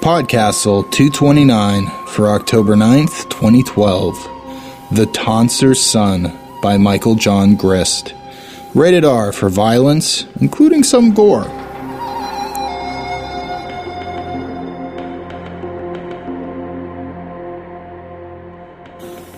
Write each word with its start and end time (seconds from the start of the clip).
Podcastle 0.00 0.90
229 0.90 1.86
for 2.06 2.30
October 2.30 2.74
9th, 2.74 3.28
2012. 3.28 4.16
The 4.92 5.04
Tonsor's 5.12 5.78
Son 5.78 6.38
by 6.62 6.78
Michael 6.78 7.16
John 7.16 7.54
Grist. 7.54 8.14
Rated 8.74 9.04
R 9.04 9.30
for 9.30 9.50
violence, 9.50 10.24
including 10.40 10.84
some 10.84 11.12
gore. 11.12 11.44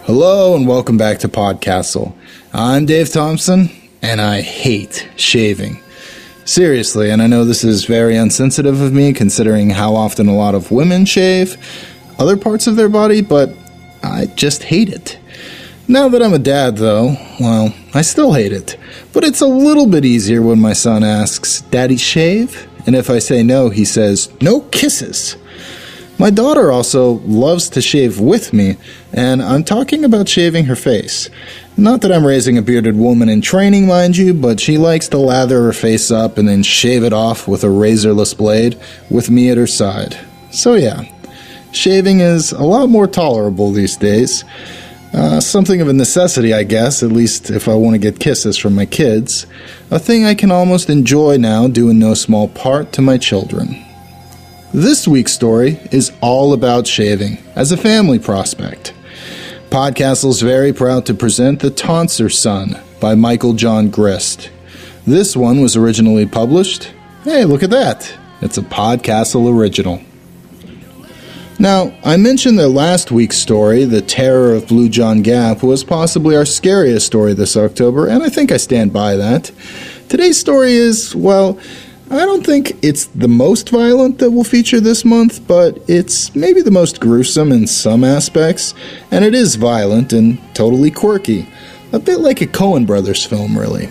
Hello 0.05 0.55
and 0.55 0.69
welcome 0.69 0.97
back 0.97 1.19
to 1.19 1.29
Podcastle. 1.29 2.15
I'm 2.53 2.87
Dave 2.87 3.11
Thompson, 3.11 3.69
and 4.01 4.21
I 4.21 4.43
hate 4.43 5.09
shaving. 5.17 5.81
Seriously, 6.45 7.11
and 7.11 7.23
I 7.23 7.29
know 7.29 7.45
this 7.45 7.63
is 7.63 7.85
very 7.85 8.17
unsensitive 8.17 8.81
of 8.81 8.93
me 8.93 9.13
considering 9.13 9.71
how 9.71 9.95
often 9.95 10.29
a 10.29 10.35
lot 10.35 10.55
of 10.55 10.73
women 10.73 11.05
shave 11.05 11.57
other 12.19 12.37
parts 12.37 12.67
of 12.67 12.77
their 12.77 12.89
body, 12.89 13.21
but 13.21 13.51
I 14.03 14.27
just 14.27 14.65
hate 14.65 14.89
it. 14.89 15.19
Now 15.89 16.09
that 16.09 16.23
I'm 16.23 16.33
a 16.33 16.39
dad, 16.39 16.77
though, 16.77 17.17
well, 17.41 17.75
I 17.95 18.03
still 18.03 18.33
hate 18.33 18.53
it. 18.53 18.77
But 19.13 19.25
it's 19.25 19.41
a 19.41 19.47
little 19.47 19.87
bit 19.87 20.05
easier 20.05 20.41
when 20.43 20.61
my 20.61 20.73
son 20.73 21.05
asks, 21.05 21.63
Daddy, 21.63 21.97
shave? 21.97 22.69
And 22.87 22.97
if 22.97 23.11
I 23.11 23.19
say 23.19 23.43
no, 23.43 23.69
he 23.69 23.85
says, 23.85 24.33
No 24.41 24.61
kisses. 24.61 25.37
My 26.19 26.31
daughter 26.31 26.71
also 26.71 27.15
loves 27.25 27.69
to 27.71 27.83
shave 27.83 28.21
with 28.21 28.53
me, 28.53 28.77
and 29.13 29.43
I'm 29.43 29.65
talking 29.65 30.05
about 30.05 30.29
shaving 30.29 30.67
her 30.67 30.77
face. 30.77 31.29
Not 31.77 32.03
that 32.03 32.13
I'm 32.13 32.27
raising 32.27 32.59
a 32.59 32.63
bearded 32.63 32.97
woman 32.97 33.29
in 33.29 33.41
training, 33.41 33.87
mind 33.87 34.17
you, 34.17 34.35
but 34.35 34.61
she 34.61 34.79
likes 34.79 35.09
to 35.09 35.19
lather 35.19 35.63
her 35.63 35.73
face 35.73 36.11
up 36.11 36.39
and 36.39 36.47
then 36.47 36.63
shave 36.63 37.03
it 37.03 37.13
off 37.13 37.49
with 37.49 37.65
a 37.65 37.71
razorless 37.71 38.35
blade 38.35 38.79
with 39.11 39.31
me 39.31 39.51
at 39.51 39.57
her 39.57 39.67
side. 39.67 40.17
So, 40.51 40.75
yeah, 40.75 41.05
shaving 41.73 42.21
is 42.21 42.53
a 42.53 42.63
lot 42.63 42.89
more 42.89 43.07
tolerable 43.07 43.73
these 43.73 43.97
days. 43.97 44.45
Uh, 45.15 45.41
something 45.41 45.81
of 45.81 45.89
a 45.89 45.93
necessity, 45.93 46.55
I 46.55 46.63
guess, 46.63 47.03
at 47.03 47.11
least 47.11 47.51
if 47.51 47.69
I 47.69 47.75
want 47.75 47.95
to 47.95 47.99
get 47.99 48.21
kisses 48.21 48.57
from 48.57 48.75
my 48.75 48.87
kids. 48.87 49.47
A 49.91 49.99
thing 49.99 50.25
I 50.25 50.35
can 50.35 50.51
almost 50.51 50.89
enjoy 50.89 51.37
now, 51.37 51.69
due 51.69 51.91
in 51.91 51.99
no 51.99 52.15
small 52.15 52.49
part 52.49 52.93
to 52.93 53.03
my 53.03 53.19
children. 53.19 53.85
This 54.75 55.07
week's 55.07 55.33
story 55.33 55.79
is 55.91 56.13
all 56.23 56.55
about 56.55 56.87
shaving 56.87 57.37
as 57.55 57.73
a 57.73 57.77
family 57.77 58.19
prospect. 58.19 58.95
Podcastle's 59.69 60.41
very 60.41 60.73
proud 60.73 61.05
to 61.05 61.15
present 61.15 61.61
The 61.61 61.71
Tonsor's 61.71 62.39
Son 62.39 62.81
by 62.99 63.15
Michael 63.15 63.53
John 63.53 63.91
Grist. 63.91 64.51
This 65.07 65.37
one 65.37 65.61
was 65.61 65.77
originally 65.77 66.25
published. 66.25 66.91
Hey, 67.23 67.45
look 67.45 67.63
at 67.63 67.69
that! 67.69 68.17
It's 68.41 68.57
a 68.57 68.63
Podcastle 68.63 69.55
original. 69.55 70.01
Now, 71.59 71.95
I 72.03 72.17
mentioned 72.17 72.59
that 72.59 72.71
last 72.71 73.11
week's 73.11 73.37
story, 73.37 73.85
The 73.85 74.01
Terror 74.01 74.55
of 74.55 74.69
Blue 74.69 74.89
John 74.89 75.21
Gap, 75.21 75.63
was 75.63 75.85
possibly 75.85 76.35
our 76.35 76.47
scariest 76.47 77.07
story 77.07 77.35
this 77.35 77.59
October, 77.59 78.07
and 78.07 78.23
I 78.23 78.31
think 78.31 78.51
I 78.51 78.57
stand 78.57 78.91
by 78.91 79.17
that. 79.17 79.51
Today's 80.09 80.41
story 80.41 80.73
is, 80.73 81.15
well, 81.15 81.61
I 82.13 82.27
don't 82.27 82.45
think 82.45 82.77
it's 82.85 83.07
the 83.07 83.27
most 83.27 83.71
violent 83.71 84.19
that 84.19 84.31
we'll 84.31 84.45
feature 84.45 84.81
this 84.81 85.03
month, 85.03 85.47
but 85.47 85.79
it's 85.89 86.37
maybe 86.37 86.61
the 86.61 86.71
most 86.71 87.01
gruesome 87.01 87.51
in 87.51 87.67
some 87.67 88.05
aspects, 88.05 88.75
and 89.11 89.25
it 89.25 89.35
is 89.35 89.55
violent 89.55 90.13
and 90.13 90.39
totally 90.55 90.91
quirky. 90.91 91.49
A 91.91 91.99
bit 91.99 92.21
like 92.21 92.43
a 92.43 92.47
Coen 92.47 92.87
Brothers 92.87 93.25
film, 93.25 93.59
really. 93.59 93.89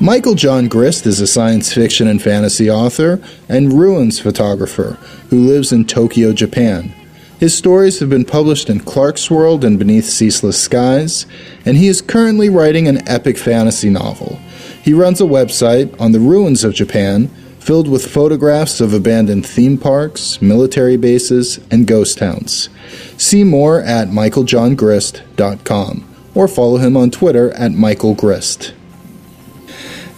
Michael 0.00 0.34
John 0.34 0.66
Grist 0.66 1.04
is 1.04 1.20
a 1.20 1.26
science 1.26 1.74
fiction 1.74 2.08
and 2.08 2.22
fantasy 2.22 2.70
author 2.70 3.20
and 3.50 3.78
ruins 3.78 4.18
photographer 4.18 4.96
who 5.28 5.46
lives 5.46 5.72
in 5.72 5.84
Tokyo, 5.84 6.32
Japan. 6.32 6.94
His 7.38 7.54
stories 7.54 8.00
have 8.00 8.08
been 8.08 8.24
published 8.24 8.70
in 8.70 8.80
Clarkesworld 8.80 9.62
and 9.62 9.78
Beneath 9.78 10.06
Ceaseless 10.06 10.58
Skies, 10.58 11.26
and 11.66 11.76
he 11.76 11.88
is 11.88 12.00
currently 12.00 12.48
writing 12.48 12.88
an 12.88 13.06
epic 13.06 13.36
fantasy 13.36 13.90
novel. 13.90 14.40
He 14.84 14.92
runs 14.92 15.18
a 15.18 15.24
website 15.24 15.98
on 15.98 16.12
the 16.12 16.20
ruins 16.20 16.62
of 16.62 16.74
Japan 16.74 17.28
filled 17.58 17.88
with 17.88 18.06
photographs 18.06 18.82
of 18.82 18.92
abandoned 18.92 19.46
theme 19.46 19.78
parks, 19.78 20.42
military 20.42 20.98
bases, 20.98 21.58
and 21.70 21.86
ghost 21.86 22.18
towns. 22.18 22.68
See 23.16 23.44
more 23.44 23.80
at 23.80 24.08
michaeljohngrist.com 24.08 26.14
or 26.34 26.46
follow 26.46 26.76
him 26.76 26.98
on 26.98 27.10
Twitter 27.10 27.50
at 27.52 27.70
michaelgrist. 27.70 28.74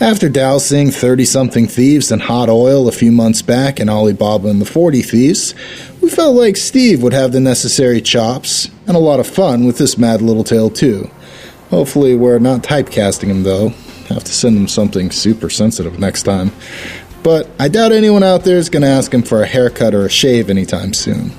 After 0.01 0.29
dousing 0.29 0.91
30 0.91 1.25
something 1.25 1.69
thieves 1.69 2.11
in 2.11 2.19
hot 2.19 2.49
oil 2.49 2.89
a 2.89 2.93
few 2.93 3.13
months 3.13 3.43
back 3.43 3.79
in 3.79 3.89
Alibaba 3.89 4.49
and 4.49 4.61
the 4.61 4.67
40 4.67 5.03
Thieves, 5.03 5.55
we 6.03 6.11
felt 6.11 6.35
like 6.35 6.57
Steve 6.57 7.05
would 7.05 7.13
have 7.13 7.31
the 7.31 7.39
necessary 7.39 8.01
chops 8.01 8.69
and 8.89 8.97
a 8.97 9.01
lot 9.01 9.21
of 9.21 9.29
fun 9.29 9.65
with 9.65 9.79
this 9.79 9.97
mad 9.97 10.21
little 10.21 10.43
tale, 10.43 10.71
too. 10.71 11.09
Hopefully, 11.71 12.17
we're 12.17 12.41
not 12.41 12.65
typecasting 12.65 13.29
him, 13.29 13.45
though. 13.45 13.73
Have 14.09 14.25
to 14.25 14.33
send 14.33 14.57
him 14.57 14.69
something 14.69 15.11
super 15.11 15.51
sensitive 15.51 15.99
next 15.99 16.23
time. 16.23 16.53
But 17.23 17.49
I 17.59 17.69
doubt 17.69 17.93
anyone 17.93 18.23
out 18.23 18.45
there 18.45 18.57
is 18.57 18.69
going 18.69 18.83
to 18.83 18.89
ask 18.89 19.13
him 19.13 19.23
for 19.23 19.43
a 19.43 19.47
haircut 19.47 19.95
or 19.95 20.07
a 20.07 20.09
shave 20.09 20.49
anytime 20.49 20.93
soon. 20.93 21.33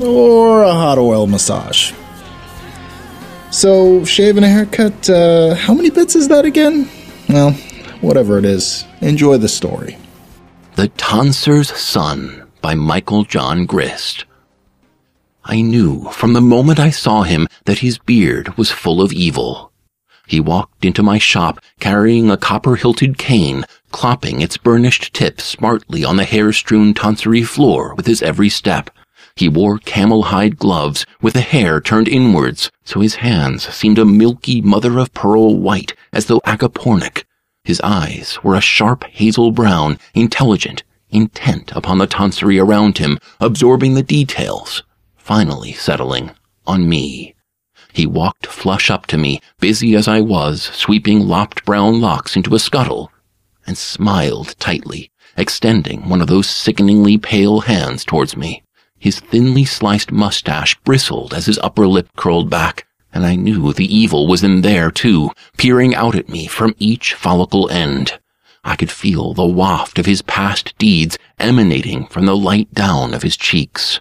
Or 0.00 0.62
a 0.62 0.72
hot 0.72 0.98
oil 0.98 1.26
massage. 1.26 1.92
So, 3.50 4.04
shave 4.04 4.36
and 4.36 4.44
a 4.44 4.48
haircut, 4.48 5.08
uh, 5.08 5.54
how 5.54 5.72
many 5.72 5.90
bits 5.90 6.14
is 6.16 6.28
that 6.28 6.44
again? 6.44 6.88
Well, 7.28 7.52
whatever 8.00 8.38
it 8.38 8.44
is, 8.44 8.84
enjoy 9.00 9.38
the 9.38 9.48
story. 9.48 9.96
The 10.74 10.88
Tonsor's 10.88 11.70
Son 11.76 12.46
by 12.60 12.74
Michael 12.74 13.24
John 13.24 13.66
Grist. 13.66 14.24
I 15.44 15.62
knew 15.62 16.04
from 16.10 16.34
the 16.34 16.40
moment 16.40 16.78
I 16.78 16.90
saw 16.90 17.22
him 17.22 17.48
that 17.64 17.78
his 17.78 17.98
beard 17.98 18.56
was 18.58 18.70
full 18.70 19.00
of 19.00 19.12
evil. 19.12 19.67
He 20.28 20.40
walked 20.40 20.84
into 20.84 21.02
my 21.02 21.16
shop 21.16 21.58
carrying 21.80 22.30
a 22.30 22.36
copper-hilted 22.36 23.16
cane, 23.16 23.64
clopping 23.92 24.42
its 24.42 24.58
burnished 24.58 25.14
tip 25.14 25.40
smartly 25.40 26.04
on 26.04 26.18
the 26.18 26.24
hair-strewn 26.24 26.92
tonsury 26.92 27.42
floor 27.42 27.94
with 27.94 28.06
his 28.06 28.20
every 28.20 28.50
step. 28.50 28.90
He 29.36 29.48
wore 29.48 29.78
camel-hide 29.78 30.58
gloves 30.58 31.06
with 31.22 31.32
the 31.32 31.40
hair 31.40 31.80
turned 31.80 32.08
inwards, 32.08 32.70
so 32.84 33.00
his 33.00 33.16
hands 33.16 33.66
seemed 33.74 33.98
a 33.98 34.04
milky 34.04 34.60
mother-of-pearl 34.60 35.56
white 35.56 35.94
as 36.12 36.26
though 36.26 36.40
agapornic. 36.40 37.24
His 37.64 37.80
eyes 37.80 38.38
were 38.42 38.54
a 38.54 38.60
sharp 38.60 39.04
hazel 39.04 39.50
brown, 39.50 39.98
intelligent, 40.12 40.84
intent 41.08 41.72
upon 41.72 41.96
the 41.96 42.06
tonsury 42.06 42.58
around 42.58 42.98
him, 42.98 43.18
absorbing 43.40 43.94
the 43.94 44.02
details, 44.02 44.82
finally 45.16 45.72
settling 45.72 46.32
on 46.66 46.86
me. 46.86 47.34
He 47.98 48.06
walked 48.06 48.46
flush 48.46 48.90
up 48.90 49.06
to 49.06 49.18
me, 49.18 49.40
busy 49.58 49.96
as 49.96 50.06
I 50.06 50.20
was, 50.20 50.62
sweeping 50.72 51.26
lopped 51.26 51.64
brown 51.64 52.00
locks 52.00 52.36
into 52.36 52.54
a 52.54 52.60
scuttle, 52.60 53.10
and 53.66 53.76
smiled 53.76 54.54
tightly, 54.60 55.10
extending 55.36 56.08
one 56.08 56.20
of 56.20 56.28
those 56.28 56.48
sickeningly 56.48 57.18
pale 57.18 57.62
hands 57.62 58.04
towards 58.04 58.36
me. 58.36 58.62
His 59.00 59.18
thinly 59.18 59.64
sliced 59.64 60.12
mustache 60.12 60.76
bristled 60.84 61.34
as 61.34 61.46
his 61.46 61.58
upper 61.58 61.88
lip 61.88 62.08
curled 62.14 62.48
back, 62.48 62.86
and 63.12 63.26
I 63.26 63.34
knew 63.34 63.72
the 63.72 63.92
evil 63.92 64.28
was 64.28 64.44
in 64.44 64.60
there 64.60 64.92
too, 64.92 65.32
peering 65.56 65.92
out 65.96 66.14
at 66.14 66.28
me 66.28 66.46
from 66.46 66.76
each 66.78 67.14
follicle 67.14 67.68
end. 67.68 68.20
I 68.62 68.76
could 68.76 68.92
feel 68.92 69.34
the 69.34 69.44
waft 69.44 69.98
of 69.98 70.06
his 70.06 70.22
past 70.22 70.72
deeds 70.78 71.18
emanating 71.40 72.06
from 72.06 72.26
the 72.26 72.36
light 72.36 72.72
down 72.72 73.12
of 73.12 73.24
his 73.24 73.36
cheeks. 73.36 73.98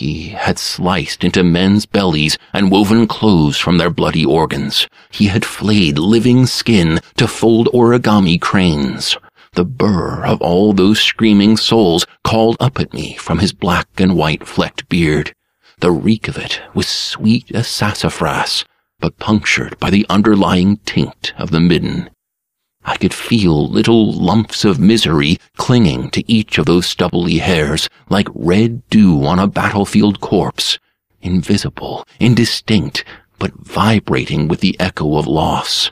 He 0.00 0.30
had 0.30 0.58
sliced 0.58 1.24
into 1.24 1.44
men's 1.44 1.84
bellies 1.84 2.38
and 2.54 2.70
woven 2.70 3.06
clothes 3.06 3.58
from 3.58 3.76
their 3.76 3.90
bloody 3.90 4.24
organs. 4.24 4.88
He 5.10 5.26
had 5.26 5.44
flayed 5.44 5.98
living 5.98 6.46
skin 6.46 7.00
to 7.18 7.28
fold 7.28 7.68
origami 7.74 8.40
cranes. 8.40 9.18
The 9.52 9.66
burr 9.66 10.24
of 10.24 10.40
all 10.40 10.72
those 10.72 11.02
screaming 11.02 11.58
souls 11.58 12.06
called 12.24 12.56
up 12.60 12.80
at 12.80 12.94
me 12.94 13.16
from 13.16 13.40
his 13.40 13.52
black 13.52 13.88
and 13.98 14.16
white 14.16 14.46
flecked 14.46 14.88
beard. 14.88 15.34
The 15.80 15.92
reek 15.92 16.28
of 16.28 16.38
it 16.38 16.62
was 16.72 16.88
sweet 16.88 17.54
as 17.54 17.68
sassafras, 17.68 18.64
but 19.00 19.18
punctured 19.18 19.78
by 19.78 19.90
the 19.90 20.06
underlying 20.08 20.78
taint 20.86 21.34
of 21.36 21.50
the 21.50 21.60
midden. 21.60 22.08
I 22.84 22.96
could 22.96 23.12
feel 23.14 23.68
little 23.68 24.12
lumps 24.12 24.64
of 24.64 24.78
misery 24.78 25.38
clinging 25.56 26.10
to 26.10 26.32
each 26.32 26.58
of 26.58 26.66
those 26.66 26.86
stubbly 26.86 27.38
hairs 27.38 27.88
like 28.08 28.28
red 28.34 28.88
dew 28.88 29.24
on 29.24 29.38
a 29.38 29.46
battlefield 29.46 30.20
corpse, 30.20 30.78
invisible, 31.20 32.04
indistinct, 32.18 33.04
but 33.38 33.52
vibrating 33.54 34.48
with 34.48 34.60
the 34.60 34.78
echo 34.80 35.16
of 35.16 35.26
loss. 35.26 35.90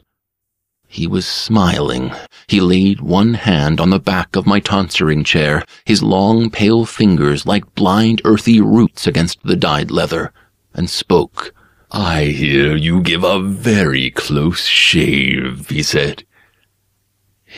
He 0.91 1.07
was 1.07 1.27
smiling. 1.27 2.13
He 2.47 2.61
laid 2.61 3.03
one 3.03 3.35
hand 3.35 3.79
on 3.79 3.91
the 3.91 4.01
back 4.01 4.35
of 4.37 4.47
my 4.47 4.59
tonsuring 4.59 5.23
chair, 5.23 5.63
his 5.85 6.03
long 6.03 6.49
pale 6.49 6.87
fingers 6.87 7.45
like 7.45 7.75
blind 7.75 8.23
earthy 8.25 8.61
roots 8.63 9.07
against 9.07 9.43
the 9.43 9.57
dyed 9.57 9.91
leather, 9.91 10.33
and 10.73 10.89
spoke. 10.89 11.53
I 11.91 12.25
hear 12.25 12.75
you 12.75 13.03
give 13.03 13.23
a 13.23 13.39
very 13.39 14.11
close 14.11 14.65
shave, 14.65 15.69
he 15.69 15.83
said. 15.83 16.25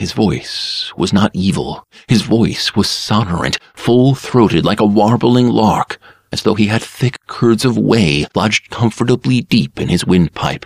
His 0.00 0.12
voice 0.12 0.94
was 0.96 1.12
not 1.12 1.30
evil. 1.34 1.86
His 2.08 2.22
voice 2.22 2.74
was 2.74 2.88
sonorant, 2.88 3.58
full-throated 3.74 4.64
like 4.64 4.80
a 4.80 4.86
warbling 4.86 5.50
lark, 5.50 5.98
as 6.32 6.42
though 6.42 6.54
he 6.54 6.68
had 6.68 6.80
thick 6.80 7.18
curds 7.26 7.66
of 7.66 7.76
whey 7.76 8.24
lodged 8.34 8.70
comfortably 8.70 9.42
deep 9.42 9.78
in 9.78 9.88
his 9.88 10.06
windpipe. 10.06 10.64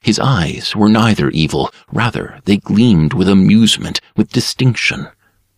His 0.00 0.18
eyes 0.18 0.74
were 0.74 0.88
neither 0.88 1.28
evil, 1.28 1.70
rather 1.92 2.40
they 2.46 2.56
gleamed 2.56 3.12
with 3.12 3.28
amusement, 3.28 4.00
with 4.16 4.32
distinction, 4.32 5.08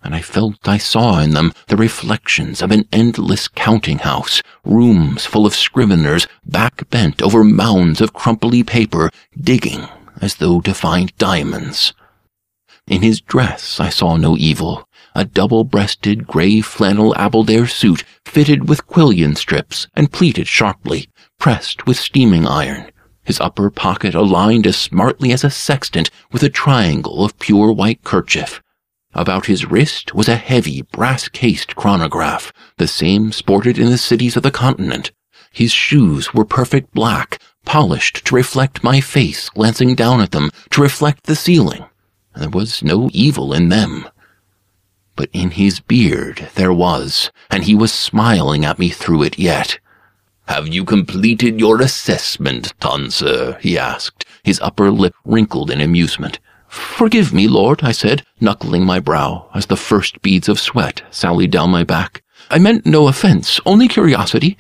and 0.02 0.16
I 0.16 0.20
felt 0.20 0.66
I 0.66 0.78
saw 0.78 1.20
in 1.20 1.30
them 1.30 1.52
the 1.68 1.76
reflections 1.76 2.60
of 2.60 2.72
an 2.72 2.88
endless 2.92 3.46
counting 3.46 3.98
house, 3.98 4.42
rooms 4.64 5.26
full 5.26 5.46
of 5.46 5.54
scriveners, 5.54 6.26
back 6.44 6.90
bent 6.90 7.22
over 7.22 7.44
mounds 7.44 8.00
of 8.00 8.14
crumply 8.14 8.64
paper, 8.64 9.10
digging 9.40 9.86
as 10.20 10.34
though 10.34 10.60
to 10.62 10.74
find 10.74 11.16
diamonds. 11.18 11.94
In 12.86 13.02
his 13.02 13.20
dress 13.20 13.78
I 13.80 13.88
saw 13.88 14.16
no 14.16 14.36
evil. 14.36 14.88
A 15.14 15.24
double-breasted 15.24 16.26
grey 16.26 16.60
flannel 16.60 17.14
Aberdare 17.16 17.66
suit 17.66 18.04
fitted 18.24 18.68
with 18.68 18.86
quillion 18.86 19.36
strips 19.36 19.86
and 19.94 20.10
pleated 20.10 20.48
sharply, 20.48 21.08
pressed 21.38 21.86
with 21.86 21.98
steaming 21.98 22.46
iron. 22.46 22.90
His 23.22 23.40
upper 23.40 23.70
pocket 23.70 24.14
aligned 24.14 24.66
as 24.66 24.76
smartly 24.76 25.32
as 25.32 25.44
a 25.44 25.50
sextant 25.50 26.10
with 26.32 26.42
a 26.42 26.48
triangle 26.48 27.24
of 27.24 27.38
pure 27.38 27.72
white 27.72 28.02
kerchief. 28.02 28.60
About 29.14 29.46
his 29.46 29.66
wrist 29.70 30.14
was 30.14 30.28
a 30.28 30.36
heavy 30.36 30.82
brass-cased 30.82 31.76
chronograph, 31.76 32.52
the 32.78 32.88
same 32.88 33.30
sported 33.30 33.78
in 33.78 33.90
the 33.90 33.98
cities 33.98 34.36
of 34.36 34.42
the 34.42 34.50
continent. 34.50 35.12
His 35.52 35.70
shoes 35.70 36.32
were 36.32 36.46
perfect 36.46 36.94
black, 36.94 37.38
polished 37.64 38.24
to 38.24 38.34
reflect 38.34 38.82
my 38.82 39.00
face 39.00 39.50
glancing 39.50 39.94
down 39.94 40.20
at 40.20 40.30
them, 40.32 40.50
to 40.70 40.80
reflect 40.80 41.24
the 41.24 41.36
ceiling. 41.36 41.84
There 42.34 42.50
was 42.50 42.82
no 42.82 43.10
evil 43.12 43.52
in 43.52 43.68
them. 43.68 44.06
But 45.16 45.28
in 45.32 45.52
his 45.52 45.80
beard 45.80 46.48
there 46.54 46.72
was, 46.72 47.30
and 47.50 47.64
he 47.64 47.74
was 47.74 47.92
smiling 47.92 48.64
at 48.64 48.78
me 48.78 48.88
through 48.88 49.22
it 49.24 49.38
yet. 49.38 49.78
Have 50.48 50.68
you 50.68 50.84
completed 50.84 51.60
your 51.60 51.80
assessment, 51.80 52.74
Tonsor? 52.80 53.58
he 53.60 53.78
asked, 53.78 54.24
his 54.42 54.60
upper 54.60 54.90
lip 54.90 55.14
wrinkled 55.24 55.70
in 55.70 55.80
amusement. 55.80 56.40
Forgive 56.68 57.32
me, 57.34 57.46
Lord, 57.48 57.82
I 57.82 57.92
said, 57.92 58.24
knuckling 58.40 58.84
my 58.84 58.98
brow 58.98 59.48
as 59.54 59.66
the 59.66 59.76
first 59.76 60.22
beads 60.22 60.48
of 60.48 60.58
sweat 60.58 61.02
sallied 61.10 61.50
down 61.50 61.70
my 61.70 61.84
back. 61.84 62.22
I 62.50 62.58
meant 62.58 62.86
no 62.86 63.08
offence, 63.08 63.60
only 63.64 63.88
curiosity. 63.88 64.56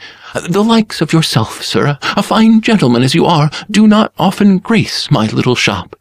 The 0.48 0.62
likes 0.62 1.00
of 1.00 1.12
yourself, 1.12 1.62
sir, 1.62 1.98
a 2.02 2.22
fine 2.22 2.60
gentleman 2.60 3.02
as 3.02 3.14
you 3.14 3.26
are, 3.26 3.50
do 3.70 3.86
not 3.86 4.12
often 4.18 4.58
grace 4.58 5.10
my 5.10 5.26
little 5.26 5.56
shop. 5.56 5.96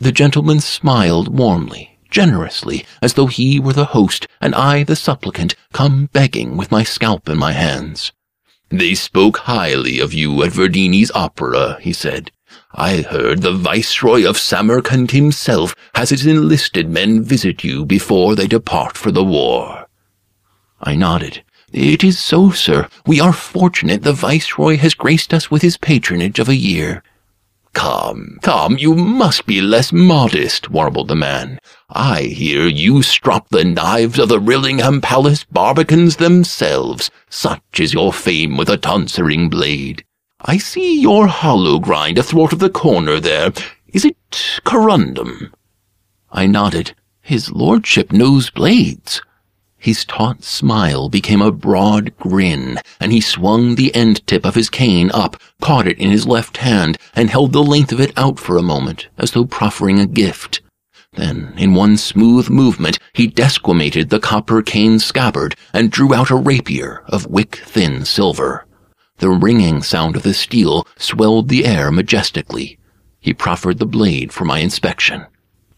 The 0.00 0.12
gentleman 0.12 0.60
smiled 0.60 1.36
warmly, 1.36 1.98
generously, 2.08 2.84
as 3.02 3.14
though 3.14 3.26
he 3.26 3.58
were 3.58 3.72
the 3.72 3.86
host 3.86 4.28
and 4.40 4.54
I 4.54 4.84
the 4.84 4.94
supplicant, 4.94 5.56
come 5.72 6.08
begging 6.12 6.56
with 6.56 6.70
my 6.70 6.84
scalp 6.84 7.28
in 7.28 7.36
my 7.36 7.52
hands. 7.52 8.12
They 8.68 8.94
spoke 8.94 9.38
highly 9.38 9.98
of 9.98 10.14
you 10.14 10.42
at 10.44 10.52
Verdini's 10.52 11.10
opera, 11.12 11.78
he 11.80 11.92
said. 11.92 12.30
I 12.72 12.98
heard 12.98 13.42
the 13.42 13.52
Viceroy 13.52 14.28
of 14.28 14.38
Samarkand 14.38 15.10
himself 15.10 15.74
has 15.94 16.10
his 16.10 16.26
enlisted 16.26 16.88
men 16.88 17.24
visit 17.24 17.64
you 17.64 17.84
before 17.84 18.36
they 18.36 18.46
depart 18.46 18.96
for 18.96 19.10
the 19.10 19.24
war. 19.24 19.86
I 20.80 20.94
nodded. 20.94 21.42
It 21.72 22.04
is 22.04 22.18
so, 22.18 22.50
sir. 22.50 22.88
We 23.04 23.20
are 23.20 23.32
fortunate 23.32 24.02
the 24.02 24.12
Viceroy 24.12 24.76
has 24.76 24.94
graced 24.94 25.34
us 25.34 25.50
with 25.50 25.62
his 25.62 25.76
patronage 25.76 26.38
of 26.38 26.48
a 26.48 26.54
year. 26.54 27.02
Come, 27.72 28.38
come, 28.42 28.78
you 28.78 28.94
must 28.94 29.46
be 29.46 29.60
less 29.60 29.92
modest, 29.92 30.70
warbled 30.70 31.08
the 31.08 31.14
man. 31.14 31.58
I 31.90 32.22
hear 32.22 32.66
you 32.66 33.02
strop 33.02 33.48
the 33.48 33.64
knives 33.64 34.18
of 34.18 34.28
the 34.28 34.40
Rillingham 34.40 35.00
Palace 35.00 35.44
barbicans 35.44 36.16
themselves. 36.16 37.10
Such 37.30 37.80
is 37.80 37.94
your 37.94 38.12
fame 38.12 38.56
with 38.56 38.68
a 38.68 38.76
tonsuring 38.76 39.48
blade. 39.48 40.04
I 40.40 40.58
see 40.58 41.00
your 41.00 41.26
hollow 41.26 41.78
grind 41.78 42.18
athwart 42.18 42.52
of 42.52 42.58
the 42.58 42.70
corner 42.70 43.20
there. 43.20 43.52
Is 43.88 44.04
it 44.04 44.16
corundum? 44.64 45.52
I 46.30 46.46
nodded. 46.46 46.94
His 47.20 47.50
lordship 47.50 48.12
knows 48.12 48.50
blades. 48.50 49.20
His 49.78 50.04
taut 50.04 50.42
smile 50.42 51.08
became 51.08 51.40
a 51.40 51.52
broad 51.52 52.16
grin, 52.18 52.78
and 53.00 53.12
he 53.12 53.20
swung 53.20 53.76
the 53.76 53.94
end 53.94 54.26
tip 54.26 54.44
of 54.44 54.56
his 54.56 54.68
cane 54.68 55.10
up, 55.14 55.40
caught 55.60 55.86
it 55.86 55.98
in 55.98 56.10
his 56.10 56.26
left 56.26 56.58
hand, 56.58 56.98
and 57.14 57.30
held 57.30 57.52
the 57.52 57.62
length 57.62 57.92
of 57.92 58.00
it 58.00 58.12
out 58.16 58.40
for 58.40 58.56
a 58.56 58.62
moment, 58.62 59.08
as 59.18 59.30
though 59.30 59.44
proffering 59.44 60.00
a 60.00 60.06
gift. 60.06 60.60
Then, 61.12 61.54
in 61.56 61.74
one 61.74 61.96
smooth 61.96 62.50
movement, 62.50 62.98
he 63.12 63.28
desquamated 63.28 64.10
the 64.10 64.20
copper 64.20 64.62
cane 64.62 64.98
scabbard 64.98 65.56
and 65.72 65.90
drew 65.90 66.12
out 66.12 66.30
a 66.30 66.36
rapier 66.36 67.02
of 67.06 67.26
wick-thin 67.26 68.04
silver. 68.04 68.66
The 69.18 69.30
ringing 69.30 69.82
sound 69.82 70.16
of 70.16 70.22
the 70.22 70.34
steel 70.34 70.86
swelled 70.96 71.48
the 71.48 71.64
air 71.64 71.90
majestically. 71.90 72.78
He 73.20 73.32
proffered 73.32 73.78
the 73.78 73.86
blade 73.86 74.32
for 74.32 74.44
my 74.44 74.58
inspection. 74.58 75.26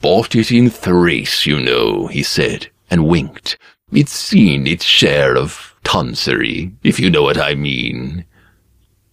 Bought 0.01 0.35
it 0.35 0.51
in 0.51 0.69
Thrace, 0.69 1.47
you 1.47 1.61
know, 1.61 2.07
he 2.07 2.23
said, 2.23 2.71
and 2.91 3.07
winked, 3.07 3.57
it's 3.93 4.13
seen 4.13 4.67
its 4.67 4.85
share 4.85 5.37
of 5.37 5.75
tonsury, 5.85 6.73
if 6.83 7.01
you 7.01 7.11
know 7.11 7.23
what 7.23 7.39
I 7.39 7.55
mean. 7.55 8.25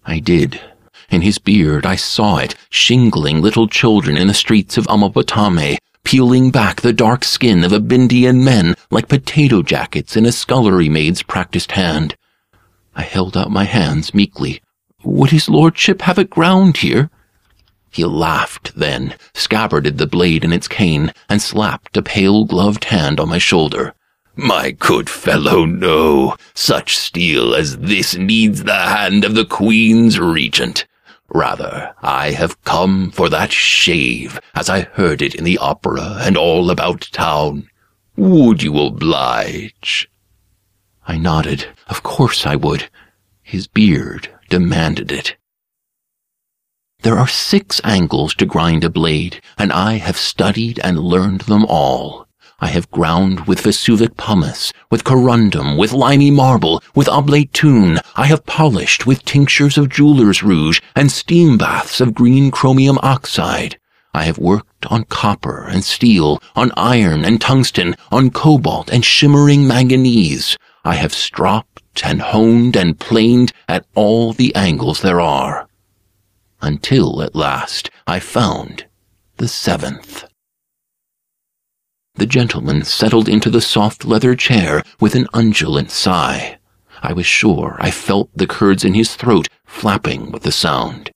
I 0.06 0.20
did. 0.20 0.62
In 1.10 1.22
his 1.22 1.38
beard 1.38 1.86
I 1.86 1.96
saw 1.96 2.38
it, 2.38 2.56
shingling 2.70 3.42
little 3.42 3.68
children 3.68 4.18
in 4.18 4.28
the 4.28 4.34
streets 4.34 4.78
of 4.78 4.86
Amapotame, 4.88 5.78
peeling 6.04 6.52
back 6.52 6.82
the 6.82 6.94
dark 6.94 7.24
skin 7.24 7.64
of 7.64 7.72
Abindian 7.72 8.44
men 8.44 8.76
like 8.92 9.08
potato 9.08 9.62
jackets 9.62 10.16
in 10.16 10.26
a 10.26 10.32
scullery 10.32 10.90
maid's 10.90 11.24
practiced 11.24 11.72
hand. 11.74 12.16
I 12.96 13.02
held 13.04 13.36
out 13.36 13.52
my 13.52 13.64
hands 13.64 14.14
meekly. 14.14 14.62
Would 15.04 15.32
his 15.32 15.50
lordship 15.50 16.02
have 16.04 16.20
it 16.20 16.30
ground 16.30 16.78
here? 16.78 17.10
He 17.90 18.04
laughed 18.06 18.76
then, 18.76 19.16
scabbarded 19.34 19.98
the 19.98 20.08
blade 20.08 20.44
in 20.44 20.54
its 20.54 20.68
cane, 20.68 21.14
and 21.30 21.42
slapped 21.42 21.98
a 21.98 22.02
pale 22.02 22.46
gloved 22.46 22.86
hand 22.86 23.20
on 23.20 23.30
my 23.30 23.38
shoulder. 23.38 23.94
My 24.40 24.70
good 24.70 25.10
fellow, 25.10 25.66
no. 25.66 26.36
Such 26.54 26.96
steel 26.96 27.56
as 27.56 27.80
this 27.80 28.16
needs 28.16 28.64
the 28.64 28.76
hand 28.76 29.26
of 29.26 29.34
the 29.34 29.46
Queen's 29.46 30.20
regent. 30.20 30.86
Rather, 31.30 31.96
I 32.04 32.32
have 32.32 32.64
come 32.64 33.10
for 33.10 33.30
that 33.30 33.52
shave, 33.52 34.40
as 34.54 34.70
I 34.70 34.82
heard 34.82 35.24
it 35.24 35.34
in 35.34 35.44
the 35.44 35.58
opera 35.58 36.18
and 36.22 36.38
all 36.38 36.70
about 36.70 37.10
town. 37.12 37.68
Would 38.16 38.62
you 38.62 38.78
oblige? 38.78 40.08
I 41.08 41.18
nodded. 41.18 41.66
Of 41.88 42.04
course 42.04 42.46
I 42.46 42.56
would. 42.56 42.90
His 43.42 43.66
beard 43.66 44.30
demanded 44.50 45.12
it. 45.12 45.36
There 47.02 47.18
are 47.18 47.28
six 47.28 47.82
angles 47.84 48.36
to 48.36 48.46
grind 48.46 48.84
a 48.84 48.90
blade, 48.90 49.42
and 49.58 49.74
I 49.74 49.94
have 49.94 50.18
studied 50.18 50.80
and 50.84 51.00
learned 51.00 51.42
them 51.42 51.66
all. 51.66 52.27
I 52.60 52.68
have 52.68 52.90
ground 52.90 53.42
with 53.42 53.62
Vesuvic 53.62 54.18
pumice, 54.18 54.74
with 54.90 55.04
corundum, 55.04 55.78
with 55.78 55.94
limy 55.94 56.32
marble, 56.32 56.82
with 56.96 57.08
oblate 57.08 57.54
tune. 57.54 58.00
I 58.16 58.26
have 58.26 58.48
polished 58.48 59.06
with 59.06 59.24
tinctures 59.26 59.78
of 59.78 59.90
jeweler's 59.90 60.42
rouge 60.42 60.82
and 60.96 61.12
steam 61.12 61.60
baths 61.60 62.02
of 62.02 62.16
green 62.16 62.50
chromium 62.50 62.98
oxide. 63.04 63.78
I 64.16 64.24
have 64.24 64.40
worked 64.40 64.88
on 64.88 65.04
copper 65.04 65.68
and 65.68 65.84
steel, 65.84 66.42
on 66.56 66.72
iron 66.76 67.24
and 67.24 67.40
tungsten, 67.40 67.96
on 68.12 68.32
cobalt 68.32 68.90
and 68.90 69.06
shimmering 69.06 69.68
manganese. 69.68 70.58
I 70.84 70.96
have 70.96 71.14
stropped 71.14 72.04
and 72.04 72.22
honed 72.22 72.76
and 72.76 73.00
planed 73.00 73.54
at 73.68 73.86
all 73.94 74.34
the 74.34 74.56
angles 74.56 75.02
there 75.02 75.22
are. 75.22 75.68
Until 76.60 77.22
at 77.22 77.36
last 77.36 77.92
I 78.08 78.20
found 78.20 78.88
the 79.36 79.48
seventh. 79.48 80.27
The 82.18 82.26
gentleman 82.26 82.84
settled 82.84 83.30
into 83.30 83.52
the 83.52 83.62
soft 83.62 84.04
leather 84.04 84.36
chair 84.36 84.82
with 85.00 85.14
an 85.14 85.28
undulant 85.34 85.92
sigh. 85.92 86.58
I 87.04 87.14
was 87.14 87.28
sure 87.28 87.78
I 87.80 87.92
felt 87.92 88.30
the 88.36 88.48
curds 88.48 88.84
in 88.84 88.96
his 88.96 89.16
throat 89.16 89.48
flapping 89.66 90.32
with 90.32 90.42
the 90.42 90.52
sound. 90.52 91.12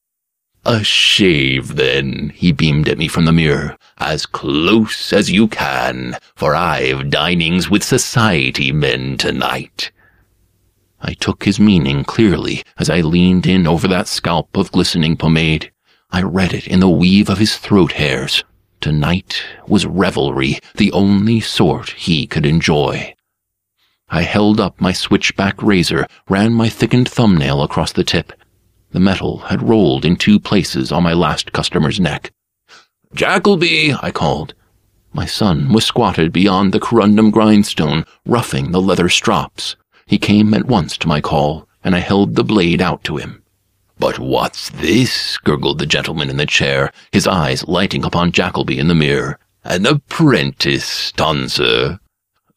A 0.63 0.83
shave, 0.83 1.75
then, 1.75 2.31
he 2.35 2.51
beamed 2.51 2.87
at 2.87 2.99
me 2.99 3.07
from 3.07 3.25
the 3.25 3.31
mirror. 3.31 3.75
As 3.97 4.27
close 4.27 5.11
as 5.11 5.31
you 5.31 5.47
can, 5.47 6.17
for 6.35 6.53
I've 6.53 7.09
dinings 7.09 7.67
with 7.67 7.83
society 7.83 8.71
men 8.71 9.17
tonight. 9.17 9.91
I 11.01 11.13
took 11.15 11.45
his 11.45 11.59
meaning 11.59 12.03
clearly 12.03 12.61
as 12.77 12.91
I 12.91 13.01
leaned 13.01 13.47
in 13.47 13.65
over 13.65 13.87
that 13.87 14.07
scalp 14.07 14.55
of 14.55 14.71
glistening 14.71 15.17
pomade. 15.17 15.71
I 16.11 16.21
read 16.21 16.53
it 16.53 16.67
in 16.67 16.79
the 16.79 16.89
weave 16.89 17.27
of 17.27 17.39
his 17.39 17.57
throat 17.57 17.93
hairs. 17.93 18.43
Tonight 18.81 19.43
was 19.67 19.85
revelry, 19.85 20.57
the 20.75 20.91
only 20.91 21.39
sort 21.39 21.91
he 21.91 22.25
could 22.25 22.47
enjoy. 22.47 23.13
I 24.09 24.23
held 24.23 24.59
up 24.59 24.81
my 24.81 24.91
switchback 24.91 25.61
razor, 25.61 26.07
ran 26.27 26.53
my 26.53 26.67
thickened 26.67 27.07
thumbnail 27.07 27.61
across 27.61 27.91
the 27.91 28.03
tip. 28.03 28.33
The 28.89 28.99
metal 28.99 29.37
had 29.37 29.61
rolled 29.61 30.03
in 30.03 30.15
two 30.15 30.39
places 30.39 30.91
on 30.91 31.03
my 31.03 31.13
last 31.13 31.51
customer's 31.51 31.99
neck. 31.99 32.33
Jackleby, 33.13 33.93
I 34.01 34.09
called. 34.09 34.55
My 35.13 35.27
son 35.27 35.71
was 35.71 35.85
squatted 35.85 36.33
beyond 36.33 36.73
the 36.73 36.79
corundum 36.79 37.29
grindstone, 37.29 38.03
roughing 38.25 38.71
the 38.71 38.81
leather 38.81 39.09
strops. 39.09 39.75
He 40.07 40.17
came 40.17 40.55
at 40.55 40.65
once 40.65 40.97
to 40.97 41.07
my 41.07 41.21
call, 41.21 41.67
and 41.83 41.95
I 41.95 41.99
held 41.99 42.33
the 42.33 42.43
blade 42.43 42.81
out 42.81 43.03
to 43.03 43.17
him. 43.17 43.40
But 44.01 44.17
what's 44.17 44.71
this? 44.71 45.37
gurgled 45.37 45.77
the 45.77 45.85
gentleman 45.85 46.31
in 46.31 46.37
the 46.37 46.47
chair, 46.47 46.91
his 47.11 47.27
eyes 47.27 47.67
lighting 47.67 48.03
upon 48.03 48.31
Jackleby 48.31 48.79
in 48.79 48.87
the 48.87 48.95
mirror. 48.95 49.37
An 49.63 49.85
apprentice, 49.85 51.11
Tonsor. 51.11 51.99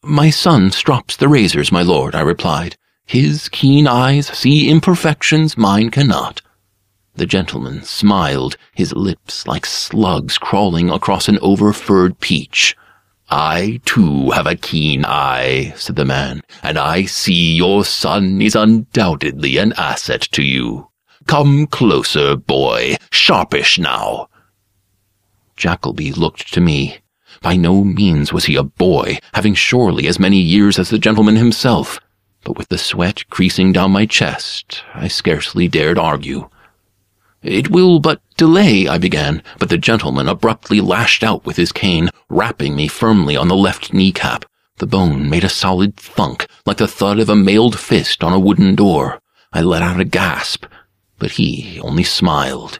My 0.01 0.31
son 0.31 0.71
strops 0.71 1.15
the 1.15 1.27
razors, 1.27 1.71
my 1.71 1.83
lord, 1.83 2.15
I 2.15 2.21
replied. 2.21 2.77
His 3.05 3.47
keen 3.49 3.85
eyes 3.85 4.25
see 4.25 4.71
imperfections 4.71 5.55
mine 5.55 5.91
cannot. 5.91 6.41
The 7.13 7.27
gentleman 7.27 7.83
smiled, 7.83 8.57
his 8.73 8.91
lips 8.93 9.45
like 9.45 9.67
slugs 9.67 10.39
crawling 10.39 10.89
across 10.89 11.27
an 11.27 11.37
over-furred 11.43 12.19
peach. 12.19 12.75
I, 13.29 13.81
too, 13.85 14.31
have 14.31 14.47
a 14.47 14.55
keen 14.55 15.05
eye, 15.05 15.75
said 15.77 15.95
the 15.95 16.05
man, 16.05 16.41
and 16.63 16.79
I 16.79 17.05
see 17.05 17.53
your 17.53 17.85
son 17.85 18.41
is 18.41 18.55
undoubtedly 18.55 19.57
an 19.57 19.73
asset 19.73 20.21
to 20.31 20.41
you. 20.41 20.89
Come 21.27 21.67
closer, 21.67 22.35
boy, 22.35 22.95
sharpish 23.11 23.79
now. 23.79 24.29
Jackleby 25.57 26.11
looked 26.11 26.53
to 26.53 26.61
me. 26.61 26.99
By 27.41 27.55
no 27.55 27.83
means 27.83 28.31
was 28.31 28.45
he 28.45 28.55
a 28.55 28.63
boy, 28.63 29.17
having 29.33 29.55
surely 29.55 30.07
as 30.07 30.19
many 30.19 30.39
years 30.39 30.77
as 30.77 30.89
the 30.89 30.99
gentleman 30.99 31.35
himself, 31.35 31.99
but 32.43 32.57
with 32.57 32.69
the 32.69 32.77
sweat 32.77 33.27
creasing 33.29 33.73
down 33.73 33.91
my 33.91 34.05
chest, 34.05 34.83
I 34.93 35.07
scarcely 35.07 35.67
dared 35.67 35.97
argue. 35.97 36.49
It 37.41 37.69
will 37.69 37.99
but 37.99 38.21
delay, 38.37 38.87
I 38.87 38.97
began, 38.97 39.41
but 39.59 39.69
the 39.69 39.77
gentleman 39.77 40.27
abruptly 40.27 40.79
lashed 40.79 41.23
out 41.23 41.45
with 41.45 41.57
his 41.57 41.71
cane, 41.71 42.09
rapping 42.29 42.75
me 42.75 42.87
firmly 42.87 43.35
on 43.35 43.47
the 43.47 43.55
left 43.55 43.93
kneecap. 43.93 44.45
The 44.77 44.87
bone 44.87 45.29
made 45.29 45.43
a 45.43 45.49
solid 45.49 45.95
thunk, 45.97 46.47
like 46.65 46.77
the 46.77 46.87
thud 46.87 47.19
of 47.19 47.29
a 47.29 47.35
mailed 47.35 47.79
fist 47.79 48.23
on 48.23 48.33
a 48.33 48.39
wooden 48.39 48.75
door. 48.75 49.21
I 49.53 49.61
let 49.61 49.81
out 49.81 49.99
a 49.99 50.05
gasp, 50.05 50.65
but 51.17 51.31
he 51.31 51.79
only 51.81 52.03
smiled. 52.03 52.79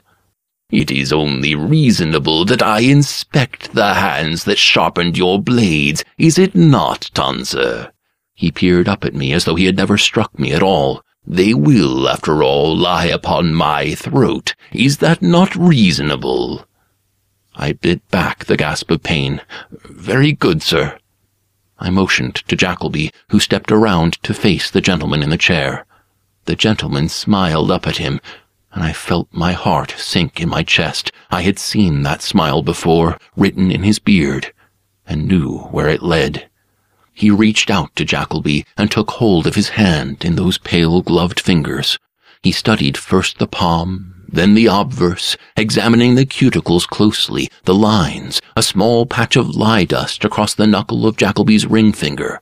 It 0.70 0.90
is 0.90 1.12
only 1.12 1.54
reasonable 1.54 2.44
that 2.46 2.62
I 2.62 2.80
inspect 2.80 3.72
the 3.72 3.94
hands 3.94 4.44
that 4.44 4.58
sharpened 4.58 5.16
your 5.16 5.40
blades, 5.40 6.04
is 6.18 6.38
it 6.38 6.54
not, 6.54 7.10
Tonsor? 7.14 7.92
He 8.34 8.50
peered 8.50 8.88
up 8.88 9.04
at 9.04 9.14
me 9.14 9.32
as 9.32 9.44
though 9.44 9.54
he 9.54 9.66
had 9.66 9.76
never 9.76 9.96
struck 9.96 10.38
me 10.38 10.52
at 10.52 10.62
all. 10.62 11.02
They 11.24 11.54
will, 11.54 12.08
after 12.08 12.42
all, 12.42 12.76
lie 12.76 13.06
upon 13.06 13.54
my 13.54 13.94
throat. 13.94 14.54
Is 14.72 14.98
that 14.98 15.22
not 15.22 15.56
reasonable? 15.56 16.66
I 17.54 17.72
bit 17.72 18.08
back 18.10 18.44
the 18.44 18.56
gasp 18.56 18.90
of 18.90 19.02
pain. 19.02 19.40
Very 19.70 20.32
good, 20.32 20.62
sir. 20.62 20.98
I 21.78 21.90
motioned 21.90 22.36
to 22.48 22.56
Jackleby, 22.56 23.12
who 23.30 23.40
stepped 23.40 23.72
around 23.72 24.22
to 24.22 24.34
face 24.34 24.70
the 24.70 24.80
gentleman 24.80 25.22
in 25.22 25.30
the 25.30 25.38
chair. 25.38 25.86
The 26.46 26.56
gentleman 26.56 27.08
smiled 27.08 27.72
up 27.72 27.88
at 27.88 27.96
him, 27.96 28.20
and 28.72 28.84
I 28.84 28.92
felt 28.92 29.28
my 29.32 29.52
heart 29.52 29.94
sink 29.98 30.40
in 30.40 30.48
my 30.48 30.62
chest. 30.62 31.10
I 31.28 31.42
had 31.42 31.58
seen 31.58 32.02
that 32.02 32.22
smile 32.22 32.62
before, 32.62 33.18
written 33.36 33.72
in 33.72 33.82
his 33.82 33.98
beard, 33.98 34.52
and 35.06 35.26
knew 35.26 35.58
where 35.72 35.88
it 35.88 36.02
led. 36.04 36.48
He 37.12 37.30
reached 37.30 37.68
out 37.68 37.96
to 37.96 38.04
Jackleby 38.04 38.64
and 38.76 38.90
took 38.90 39.10
hold 39.12 39.46
of 39.46 39.56
his 39.56 39.70
hand 39.70 40.24
in 40.24 40.36
those 40.36 40.58
pale 40.58 41.02
gloved 41.02 41.40
fingers. 41.40 41.98
He 42.42 42.52
studied 42.52 42.96
first 42.96 43.38
the 43.38 43.48
palm, 43.48 44.24
then 44.28 44.54
the 44.54 44.66
obverse, 44.66 45.36
examining 45.56 46.14
the 46.14 46.26
cuticles 46.26 46.86
closely, 46.86 47.48
the 47.64 47.74
lines, 47.74 48.40
a 48.54 48.62
small 48.62 49.04
patch 49.04 49.34
of 49.34 49.56
lye 49.56 49.84
dust 49.84 50.24
across 50.24 50.54
the 50.54 50.66
knuckle 50.66 51.06
of 51.06 51.16
Jackleby's 51.16 51.66
ring 51.66 51.92
finger. 51.92 52.40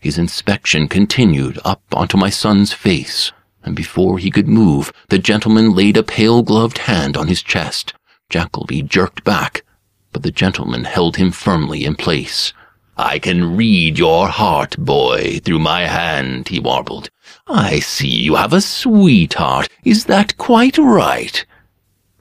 His 0.00 0.16
inspection 0.16 0.86
continued 0.86 1.58
up 1.64 1.82
onto 1.92 2.16
my 2.16 2.30
son's 2.30 2.72
face, 2.72 3.32
and 3.64 3.74
before 3.74 4.18
he 4.18 4.30
could 4.30 4.46
move, 4.46 4.92
the 5.08 5.18
gentleman 5.18 5.74
laid 5.74 5.96
a 5.96 6.02
pale 6.04 6.42
gloved 6.42 6.78
hand 6.78 7.16
on 7.16 7.26
his 7.26 7.42
chest. 7.42 7.94
Jackleby 8.30 8.82
jerked 8.82 9.24
back, 9.24 9.64
but 10.12 10.22
the 10.22 10.30
gentleman 10.30 10.84
held 10.84 11.16
him 11.16 11.32
firmly 11.32 11.84
in 11.84 11.96
place. 11.96 12.52
I 12.96 13.18
can 13.18 13.56
read 13.56 13.98
your 13.98 14.28
heart, 14.28 14.76
boy, 14.78 15.40
through 15.44 15.60
my 15.60 15.86
hand, 15.86 16.48
he 16.48 16.60
warbled. 16.60 17.10
I 17.46 17.80
see 17.80 18.08
you 18.08 18.36
have 18.36 18.52
a 18.52 18.60
sweetheart. 18.60 19.68
Is 19.84 20.04
that 20.04 20.36
quite 20.38 20.78
right? 20.78 21.44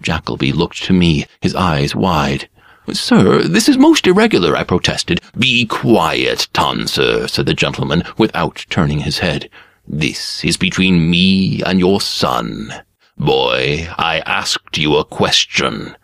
Jackleby 0.02 0.52
looked 0.52 0.84
to 0.84 0.94
me, 0.94 1.26
his 1.42 1.56
eyes 1.56 1.96
wide. 1.96 2.48
Sir, 2.94 3.44
this 3.44 3.68
is 3.68 3.78
most 3.78 4.08
irregular, 4.08 4.56
I 4.56 4.64
protested. 4.64 5.20
Be 5.38 5.66
quiet, 5.66 6.48
Tonsor, 6.54 7.28
said 7.28 7.46
the 7.46 7.54
gentleman, 7.54 8.04
without 8.18 8.66
turning 8.70 9.00
his 9.00 9.20
head. 9.20 9.50
This 9.86 10.44
is 10.46 10.56
between 10.56 11.10
me 11.10 11.62
and 11.64 11.80
your 11.80 12.00
son. 12.00 12.74
Boy, 13.18 13.90
I 13.98 14.20
asked 14.26 14.78
you 14.78 14.96
a 14.96 15.04
question. 15.04 15.98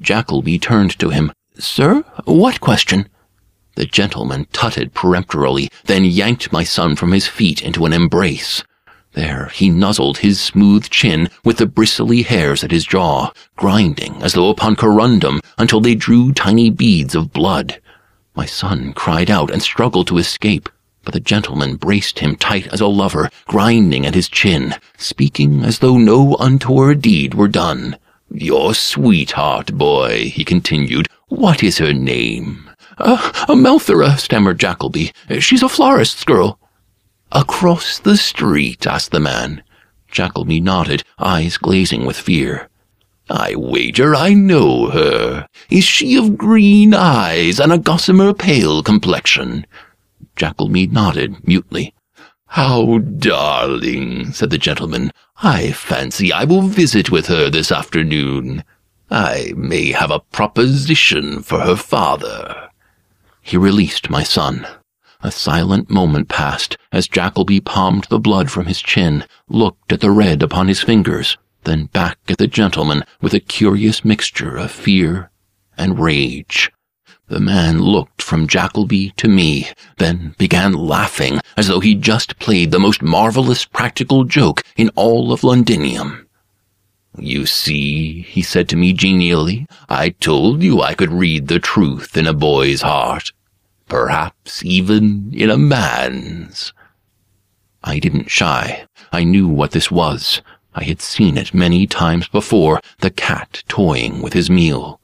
Jackleby 0.00 0.58
turned 0.58 0.98
to 0.98 1.10
him. 1.10 1.32
Sir, 1.58 2.02
what 2.24 2.60
question? 2.60 3.08
The 3.76 3.86
gentleman 3.86 4.46
tutted 4.52 4.94
peremptorily, 4.94 5.70
then 5.84 6.04
yanked 6.04 6.52
my 6.52 6.64
son 6.64 6.96
from 6.96 7.12
his 7.12 7.28
feet 7.28 7.62
into 7.62 7.86
an 7.86 7.92
embrace. 7.92 8.64
There 9.12 9.50
he 9.52 9.70
nuzzled 9.70 10.18
his 10.18 10.40
smooth 10.40 10.88
chin 10.88 11.28
with 11.44 11.56
the 11.56 11.66
bristly 11.66 12.22
hairs 12.22 12.62
at 12.62 12.70
his 12.70 12.84
jaw, 12.84 13.32
grinding 13.56 14.22
as 14.22 14.34
though 14.34 14.50
upon 14.50 14.76
corundum 14.76 15.40
until 15.58 15.80
they 15.80 15.96
drew 15.96 16.32
tiny 16.32 16.70
beads 16.70 17.14
of 17.16 17.32
blood. 17.32 17.80
My 18.36 18.46
son 18.46 18.92
cried 18.92 19.28
out 19.28 19.50
and 19.50 19.60
struggled 19.62 20.06
to 20.08 20.18
escape, 20.18 20.68
but 21.04 21.12
the 21.12 21.20
gentleman 21.20 21.74
braced 21.74 22.20
him 22.20 22.36
tight 22.36 22.68
as 22.68 22.80
a 22.80 22.86
lover, 22.86 23.30
grinding 23.48 24.06
at 24.06 24.14
his 24.14 24.28
chin, 24.28 24.76
speaking 24.96 25.64
as 25.64 25.80
though 25.80 25.98
no 25.98 26.36
untoward 26.38 27.02
deed 27.02 27.34
were 27.34 27.48
done. 27.48 27.96
Your 28.32 28.74
sweetheart, 28.74 29.72
boy, 29.74 30.30
he 30.32 30.44
continued. 30.44 31.08
What 31.26 31.64
is 31.64 31.78
her 31.78 31.92
name? 31.92 32.70
Uh, 32.96 33.32
a 33.48 33.54
Melthera, 33.54 34.18
stammered 34.18 34.60
Jackleby. 34.60 35.12
She's 35.40 35.64
a 35.64 35.68
florist's 35.68 36.22
girl. 36.24 36.60
Across 37.32 38.00
the 38.00 38.16
street? 38.16 38.86
asked 38.86 39.12
the 39.12 39.20
man. 39.20 39.62
Jackleby 40.10 40.60
nodded, 40.60 41.04
eyes 41.18 41.56
glazing 41.56 42.04
with 42.04 42.16
fear. 42.16 42.68
I 43.28 43.54
wager 43.54 44.14
I 44.14 44.34
know 44.34 44.90
her. 44.90 45.46
Is 45.70 45.84
she 45.84 46.16
of 46.16 46.36
green 46.36 46.92
eyes 46.92 47.60
and 47.60 47.72
a 47.72 47.78
gossamer 47.78 48.34
pale 48.34 48.82
complexion? 48.82 49.66
Jackleby 50.34 50.88
nodded 50.88 51.46
mutely. 51.46 51.94
How 52.46 52.98
darling, 52.98 54.32
said 54.32 54.50
the 54.50 54.58
gentleman. 54.58 55.12
I 55.36 55.70
fancy 55.70 56.32
I 56.32 56.42
will 56.42 56.62
visit 56.62 57.10
with 57.10 57.26
her 57.28 57.48
this 57.48 57.70
afternoon. 57.70 58.64
I 59.08 59.52
may 59.56 59.92
have 59.92 60.10
a 60.10 60.20
proposition 60.20 61.42
for 61.42 61.60
her 61.60 61.76
father. 61.76 62.70
He 63.40 63.56
released 63.56 64.10
my 64.10 64.24
son. 64.24 64.66
A 65.22 65.30
silent 65.30 65.90
moment 65.90 66.28
passed 66.28 66.78
as 66.92 67.06
Jackleby 67.06 67.60
palmed 67.60 68.04
the 68.04 68.18
blood 68.18 68.50
from 68.50 68.66
his 68.66 68.80
chin, 68.80 69.24
looked 69.48 69.92
at 69.92 70.00
the 70.00 70.10
red 70.10 70.42
upon 70.42 70.68
his 70.68 70.82
fingers, 70.82 71.36
then 71.64 71.86
back 71.86 72.18
at 72.28 72.38
the 72.38 72.46
gentleman 72.46 73.04
with 73.20 73.34
a 73.34 73.40
curious 73.40 74.02
mixture 74.02 74.56
of 74.56 74.70
fear 74.70 75.30
and 75.76 75.98
rage. 75.98 76.70
The 77.28 77.38
man 77.38 77.80
looked 77.80 78.22
from 78.22 78.48
Jackleby 78.48 79.10
to 79.18 79.28
me, 79.28 79.68
then 79.98 80.34
began 80.38 80.72
laughing 80.72 81.38
as 81.56 81.68
though 81.68 81.80
he'd 81.80 82.02
just 82.02 82.38
played 82.38 82.70
the 82.70 82.80
most 82.80 83.02
marvelous 83.02 83.64
practical 83.66 84.24
joke 84.24 84.62
in 84.76 84.88
all 84.96 85.32
of 85.32 85.44
Londinium. 85.44 86.26
You 87.18 87.44
see, 87.44 88.22
he 88.22 88.40
said 88.40 88.68
to 88.70 88.76
me 88.76 88.92
genially, 88.92 89.66
I 89.88 90.10
told 90.10 90.62
you 90.62 90.80
I 90.80 90.94
could 90.94 91.12
read 91.12 91.48
the 91.48 91.58
truth 91.58 92.16
in 92.16 92.26
a 92.26 92.32
boy's 92.32 92.82
heart. 92.82 93.32
Perhaps 93.90 94.64
even 94.64 95.30
in 95.34 95.50
a 95.50 95.58
man's. 95.58 96.72
I 97.84 97.98
didn't 97.98 98.30
shy. 98.30 98.86
I 99.12 99.24
knew 99.24 99.48
what 99.48 99.72
this 99.72 99.90
was. 99.90 100.40
I 100.74 100.84
had 100.84 101.02
seen 101.02 101.36
it 101.36 101.52
many 101.52 101.86
times 101.86 102.28
before, 102.28 102.80
the 103.00 103.10
cat 103.10 103.62
toying 103.68 104.22
with 104.22 104.32
his 104.32 104.48
meal. 104.48 105.00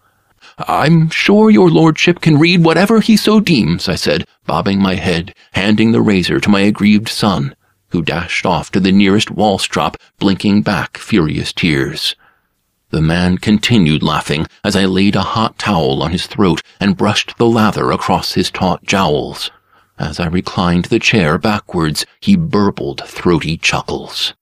I'm 0.59 1.11
sure 1.11 1.51
your 1.51 1.69
lordship 1.69 2.21
can 2.21 2.39
read 2.39 2.65
whatever 2.65 3.01
he 3.01 3.19
so 3.19 3.41
deems, 3.41 3.89
I 3.89 3.97
said, 3.97 4.25
bobbing 4.47 4.81
my 4.81 4.95
head, 4.95 5.35
handing 5.53 5.93
the 5.93 6.01
razor 6.01 6.41
to 6.41 6.49
my 6.49 6.61
aggrieved 6.61 7.09
son 7.09 7.55
who 7.91 8.03
dashed 8.03 8.47
off 8.47 8.71
to 8.71 8.81
the 8.81 8.93
nearest 8.93 9.31
wall 9.31 9.59
strop, 9.59 9.97
blinking 10.19 10.63
back 10.63 10.97
furious 10.97 11.53
tears. 11.53 12.15
The 12.97 13.03
man 13.03 13.37
continued 13.37 14.03
laughing 14.03 14.47
as 14.65 14.75
I 14.75 14.87
laid 14.87 15.17
a 15.17 15.21
hot 15.21 15.59
towel 15.59 16.03
on 16.03 16.13
his 16.13 16.27
throat 16.27 16.63
and 16.81 16.97
brushed 16.97 17.37
the 17.37 17.45
lather 17.45 17.91
across 17.93 18.33
his 18.33 18.51
taut 18.51 18.85
jowls. 18.85 19.51
As 19.99 20.19
I 20.19 20.29
reclined 20.29 20.87
the 20.87 20.99
chair 20.99 21.37
backwards, 21.37 22.07
he 22.21 22.37
burbled 22.37 23.07
throaty 23.07 23.59
chuckles. 23.59 24.33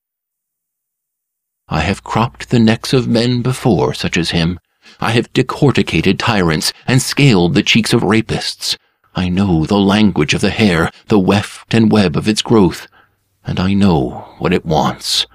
I 1.68 1.80
have 1.80 2.04
cropped 2.04 2.50
the 2.50 2.60
necks 2.60 2.92
of 2.92 3.08
men 3.08 3.42
before, 3.42 3.92
such 3.92 4.16
as 4.16 4.30
him, 4.30 4.60
I 5.00 5.10
have 5.10 5.32
decorticated 5.32 6.20
tyrants 6.20 6.72
and 6.86 7.02
scaled 7.02 7.54
the 7.54 7.62
cheeks 7.64 7.92
of 7.92 8.02
rapists. 8.02 8.76
I 9.16 9.30
know 9.30 9.66
the 9.66 9.78
language 9.80 10.32
of 10.32 10.42
the 10.42 10.50
hair, 10.50 10.92
the 11.08 11.18
weft 11.18 11.74
and 11.74 11.90
web 11.90 12.16
of 12.16 12.28
its 12.28 12.40
growth, 12.40 12.86
and 13.44 13.58
I 13.58 13.74
know 13.74 14.36
what 14.38 14.52
it 14.52 14.64
wants. 14.64 15.26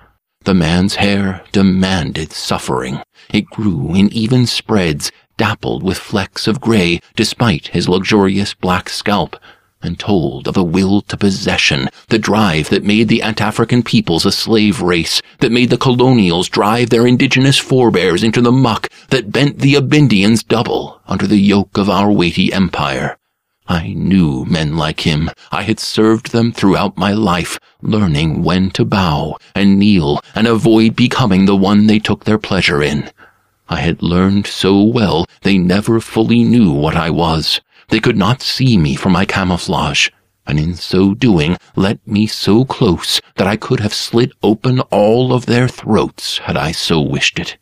The 0.49 0.55
man's 0.55 0.95
hair 0.95 1.43
demanded 1.51 2.33
suffering. 2.33 3.03
It 3.31 3.45
grew 3.51 3.93
in 3.93 4.11
even 4.11 4.47
spreads, 4.47 5.11
dappled 5.37 5.83
with 5.83 5.99
flecks 5.99 6.47
of 6.47 6.59
gray 6.59 7.01
despite 7.15 7.67
his 7.67 7.87
luxurious 7.87 8.55
black 8.55 8.89
scalp, 8.89 9.35
and 9.83 9.99
told 9.99 10.47
of 10.47 10.57
a 10.57 10.63
will 10.63 11.03
to 11.03 11.17
possession, 11.17 11.87
the 12.07 12.17
drive 12.17 12.69
that 12.69 12.83
made 12.83 13.09
the 13.09 13.21
Ant-African 13.21 13.83
peoples 13.83 14.25
a 14.25 14.31
slave 14.31 14.81
race, 14.81 15.21
that 15.39 15.51
made 15.51 15.69
the 15.69 15.77
colonials 15.77 16.49
drive 16.49 16.89
their 16.89 17.05
indigenous 17.05 17.59
forebears 17.59 18.23
into 18.23 18.41
the 18.41 18.51
muck, 18.51 18.87
that 19.09 19.31
bent 19.31 19.59
the 19.59 19.75
Abindians 19.75 20.41
double 20.41 20.99
under 21.05 21.27
the 21.27 21.37
yoke 21.37 21.77
of 21.77 21.91
our 21.91 22.11
weighty 22.11 22.51
empire. 22.51 23.18
I 23.71 23.93
knew 23.93 24.45
men 24.45 24.77
like 24.77 25.01
him. 25.01 25.29
I 25.51 25.61
had 25.61 25.79
served 25.79 26.31
them 26.31 26.51
throughout 26.51 26.97
my 26.97 27.13
life, 27.13 27.59
learning 27.83 28.41
when 28.41 28.71
to 28.71 28.83
bow 28.83 29.37
and 29.53 29.77
kneel 29.77 30.21
and 30.33 30.47
avoid 30.47 30.95
becoming 30.95 31.45
the 31.45 31.55
one 31.55 31.85
they 31.85 31.99
took 31.99 32.25
their 32.25 32.39
pleasure 32.39 32.81
in. 32.81 33.11
I 33.69 33.81
had 33.81 34.01
learned 34.01 34.47
so 34.47 34.81
well 34.81 35.27
they 35.43 35.59
never 35.59 36.01
fully 36.01 36.43
knew 36.43 36.71
what 36.71 36.95
I 36.95 37.11
was. 37.11 37.61
They 37.89 37.99
could 37.99 38.17
not 38.17 38.41
see 38.41 38.75
me 38.75 38.95
for 38.95 39.09
my 39.09 39.23
camouflage, 39.25 40.09
and 40.47 40.59
in 40.59 40.73
so 40.73 41.13
doing 41.13 41.55
let 41.75 41.99
me 42.07 42.25
so 42.25 42.65
close 42.65 43.21
that 43.35 43.45
I 43.45 43.55
could 43.55 43.81
have 43.81 43.93
slit 43.93 44.31
open 44.41 44.79
all 44.89 45.31
of 45.31 45.45
their 45.45 45.67
throats 45.67 46.39
had 46.39 46.57
I 46.57 46.71
so 46.71 46.99
wished 46.99 47.37
it. 47.37 47.57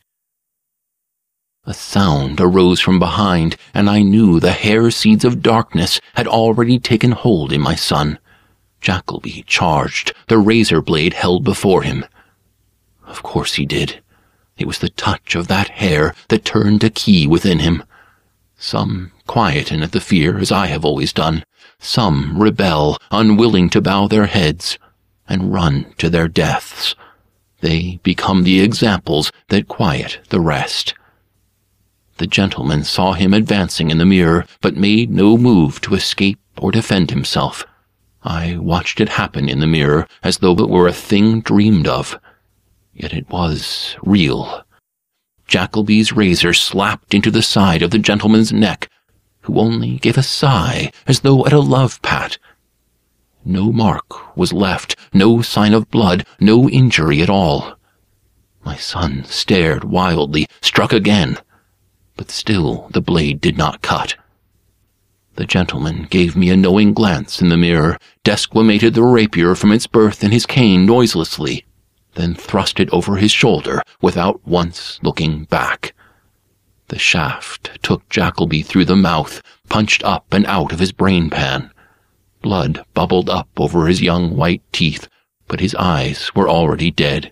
A 1.64 1.74
sound 1.74 2.40
arose 2.40 2.80
from 2.80 2.98
behind, 2.98 3.56
and 3.74 3.90
I 3.90 4.00
knew 4.00 4.40
the 4.40 4.52
hair 4.52 4.90
seeds 4.90 5.24
of 5.24 5.42
darkness 5.42 6.00
had 6.14 6.26
already 6.26 6.78
taken 6.78 7.12
hold 7.12 7.52
in 7.52 7.60
my 7.60 7.74
son. 7.74 8.18
Jackleby 8.80 9.44
charged, 9.46 10.14
the 10.28 10.38
razor 10.38 10.80
blade 10.80 11.12
held 11.12 11.44
before 11.44 11.82
him. 11.82 12.06
Of 13.06 13.22
course 13.22 13.54
he 13.54 13.66
did. 13.66 14.00
It 14.56 14.66
was 14.66 14.78
the 14.78 14.88
touch 14.88 15.34
of 15.34 15.48
that 15.48 15.68
hair 15.68 16.14
that 16.28 16.44
turned 16.44 16.82
a 16.84 16.90
key 16.90 17.26
within 17.26 17.58
him. 17.58 17.84
Some 18.56 19.12
quieten 19.26 19.82
at 19.82 19.92
the 19.92 20.00
fear, 20.00 20.38
as 20.38 20.50
I 20.50 20.68
have 20.68 20.84
always 20.84 21.12
done. 21.12 21.44
Some 21.78 22.40
rebel, 22.40 22.96
unwilling 23.10 23.68
to 23.70 23.82
bow 23.82 24.08
their 24.08 24.26
heads, 24.26 24.78
and 25.28 25.52
run 25.52 25.92
to 25.98 26.08
their 26.08 26.28
deaths. 26.28 26.94
They 27.60 28.00
become 28.02 28.44
the 28.44 28.60
examples 28.60 29.30
that 29.48 29.68
quiet 29.68 30.20
the 30.30 30.40
rest. 30.40 30.94
The 32.18 32.26
gentleman 32.26 32.82
saw 32.82 33.12
him 33.12 33.32
advancing 33.32 33.92
in 33.92 33.98
the 33.98 34.04
mirror, 34.04 34.44
but 34.60 34.76
made 34.76 35.08
no 35.08 35.38
move 35.38 35.80
to 35.82 35.94
escape 35.94 36.40
or 36.58 36.72
defend 36.72 37.10
himself. 37.10 37.64
I 38.24 38.56
watched 38.56 39.00
it 39.00 39.10
happen 39.10 39.48
in 39.48 39.60
the 39.60 39.68
mirror 39.68 40.08
as 40.24 40.38
though 40.38 40.56
it 40.58 40.68
were 40.68 40.88
a 40.88 40.92
thing 40.92 41.40
dreamed 41.40 41.86
of. 41.86 42.18
Yet 42.92 43.12
it 43.12 43.30
was 43.30 43.96
real. 44.02 44.64
Jackleby's 45.46 46.12
razor 46.12 46.52
slapped 46.52 47.14
into 47.14 47.30
the 47.30 47.40
side 47.40 47.82
of 47.82 47.92
the 47.92 47.98
gentleman's 48.00 48.52
neck, 48.52 48.90
who 49.42 49.60
only 49.60 49.98
gave 49.98 50.18
a 50.18 50.22
sigh 50.24 50.90
as 51.06 51.20
though 51.20 51.46
at 51.46 51.52
a 51.52 51.60
love 51.60 52.02
pat. 52.02 52.36
No 53.44 53.70
mark 53.70 54.36
was 54.36 54.52
left, 54.52 54.96
no 55.14 55.40
sign 55.40 55.72
of 55.72 55.88
blood, 55.92 56.26
no 56.40 56.68
injury 56.68 57.22
at 57.22 57.30
all. 57.30 57.78
My 58.64 58.76
son 58.76 59.24
stared 59.24 59.84
wildly, 59.84 60.48
struck 60.60 60.92
again, 60.92 61.38
but 62.18 62.30
still 62.30 62.90
the 62.92 63.00
blade 63.00 63.40
did 63.40 63.56
not 63.56 63.80
cut. 63.80 64.16
The 65.36 65.46
gentleman 65.46 66.08
gave 66.10 66.36
me 66.36 66.50
a 66.50 66.56
knowing 66.56 66.92
glance 66.92 67.40
in 67.40 67.48
the 67.48 67.56
mirror, 67.56 67.96
desquamated 68.24 68.92
the 68.92 69.04
rapier 69.04 69.54
from 69.54 69.70
its 69.70 69.86
berth 69.86 70.24
in 70.24 70.32
his 70.32 70.44
cane 70.44 70.84
noiselessly, 70.84 71.64
then 72.16 72.34
thrust 72.34 72.80
it 72.80 72.90
over 72.90 73.16
his 73.16 73.30
shoulder 73.30 73.80
without 74.02 74.44
once 74.44 74.98
looking 75.02 75.44
back. 75.44 75.94
The 76.88 76.98
shaft 76.98 77.78
took 77.82 78.08
Jackleby 78.08 78.62
through 78.62 78.86
the 78.86 78.96
mouth, 78.96 79.40
punched 79.68 80.02
up 80.02 80.34
and 80.34 80.44
out 80.46 80.72
of 80.72 80.80
his 80.80 80.90
brain 80.90 81.30
pan. 81.30 81.70
Blood 82.42 82.84
bubbled 82.94 83.30
up 83.30 83.48
over 83.56 83.86
his 83.86 84.02
young 84.02 84.36
white 84.36 84.62
teeth, 84.72 85.06
but 85.46 85.60
his 85.60 85.74
eyes 85.76 86.34
were 86.34 86.48
already 86.48 86.90
dead. 86.90 87.30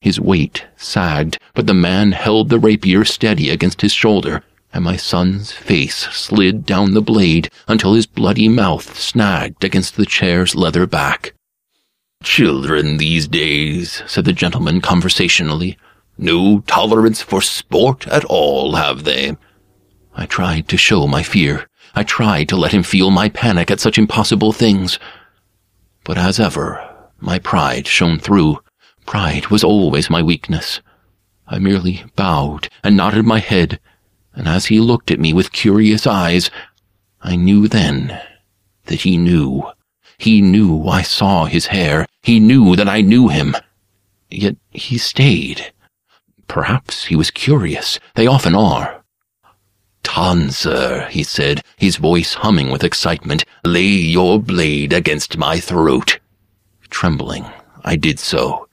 His 0.00 0.20
weight 0.20 0.66
sagged, 0.76 1.38
but 1.54 1.66
the 1.66 1.74
man 1.74 2.12
held 2.12 2.48
the 2.48 2.58
rapier 2.58 3.04
steady 3.04 3.50
against 3.50 3.80
his 3.80 3.92
shoulder, 3.92 4.42
and 4.72 4.84
my 4.84 4.96
son's 4.96 5.50
face 5.50 6.08
slid 6.12 6.64
down 6.64 6.94
the 6.94 7.02
blade 7.02 7.50
until 7.66 7.94
his 7.94 8.06
bloody 8.06 8.48
mouth 8.48 8.96
snagged 8.96 9.64
against 9.64 9.96
the 9.96 10.06
chair's 10.06 10.54
leather 10.54 10.86
back. 10.86 11.32
Children 12.22 12.98
these 12.98 13.26
days, 13.28 14.02
said 14.06 14.24
the 14.24 14.32
gentleman 14.32 14.80
conversationally, 14.80 15.76
no 16.16 16.60
tolerance 16.60 17.22
for 17.22 17.40
sport 17.40 18.06
at 18.08 18.24
all, 18.24 18.74
have 18.74 19.04
they? 19.04 19.36
I 20.14 20.26
tried 20.26 20.68
to 20.68 20.76
show 20.76 21.06
my 21.06 21.22
fear. 21.22 21.68
I 21.94 22.02
tried 22.02 22.48
to 22.48 22.56
let 22.56 22.72
him 22.72 22.82
feel 22.82 23.10
my 23.10 23.28
panic 23.28 23.70
at 23.70 23.80
such 23.80 23.98
impossible 23.98 24.52
things. 24.52 24.98
But 26.04 26.18
as 26.18 26.40
ever, 26.40 26.84
my 27.20 27.38
pride 27.38 27.86
shone 27.86 28.18
through. 28.18 28.58
Pride 29.08 29.46
was 29.46 29.64
always 29.64 30.10
my 30.10 30.22
weakness. 30.22 30.82
I 31.46 31.58
merely 31.58 32.04
bowed 32.14 32.68
and 32.84 32.94
nodded 32.94 33.24
my 33.24 33.38
head, 33.38 33.80
and 34.34 34.46
as 34.46 34.66
he 34.66 34.80
looked 34.80 35.10
at 35.10 35.18
me 35.18 35.32
with 35.32 35.50
curious 35.50 36.06
eyes, 36.06 36.50
I 37.22 37.34
knew 37.34 37.68
then 37.68 38.20
that 38.84 39.00
he 39.00 39.16
knew. 39.16 39.66
He 40.18 40.42
knew 40.42 40.86
I 40.86 41.00
saw 41.00 41.46
his 41.46 41.68
hair. 41.68 42.04
He 42.22 42.38
knew 42.38 42.76
that 42.76 42.86
I 42.86 43.00
knew 43.00 43.28
him. 43.28 43.56
Yet 44.28 44.58
he 44.68 44.98
stayed. 44.98 45.72
Perhaps 46.46 47.06
he 47.06 47.16
was 47.16 47.30
curious. 47.30 47.98
They 48.14 48.26
often 48.26 48.54
are. 48.54 49.02
Tonsor, 50.02 51.08
he 51.08 51.22
said, 51.22 51.62
his 51.78 51.96
voice 51.96 52.34
humming 52.34 52.70
with 52.70 52.84
excitement, 52.84 53.46
lay 53.64 53.86
your 53.86 54.38
blade 54.38 54.92
against 54.92 55.38
my 55.38 55.60
throat. 55.60 56.18
Trembling, 56.90 57.46
I 57.82 57.96
did 57.96 58.18
so. 58.18 58.67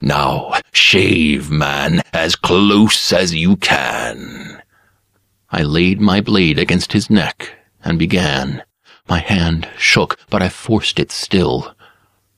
Now, 0.00 0.52
shave, 0.72 1.50
man, 1.50 2.02
as 2.12 2.36
close 2.36 3.12
as 3.12 3.34
you 3.34 3.56
can. 3.56 4.62
I 5.50 5.62
laid 5.62 6.00
my 6.00 6.20
blade 6.20 6.58
against 6.58 6.92
his 6.92 7.10
neck 7.10 7.52
and 7.82 7.98
began. 7.98 8.62
My 9.08 9.18
hand 9.18 9.68
shook, 9.76 10.18
but 10.30 10.42
I 10.42 10.48
forced 10.48 10.98
it 10.98 11.10
still. 11.10 11.74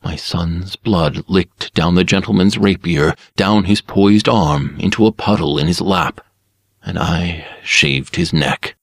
My 0.02 0.16
son's 0.16 0.76
blood 0.76 1.24
licked 1.28 1.74
down 1.74 1.94
the 1.94 2.04
gentleman's 2.04 2.56
rapier, 2.56 3.14
down 3.36 3.64
his 3.64 3.80
poised 3.80 4.28
arm, 4.28 4.76
into 4.78 5.06
a 5.06 5.12
puddle 5.12 5.58
in 5.58 5.66
his 5.66 5.80
lap, 5.80 6.20
and 6.82 6.98
I 6.98 7.46
shaved 7.62 8.16
his 8.16 8.32
neck. 8.32 8.76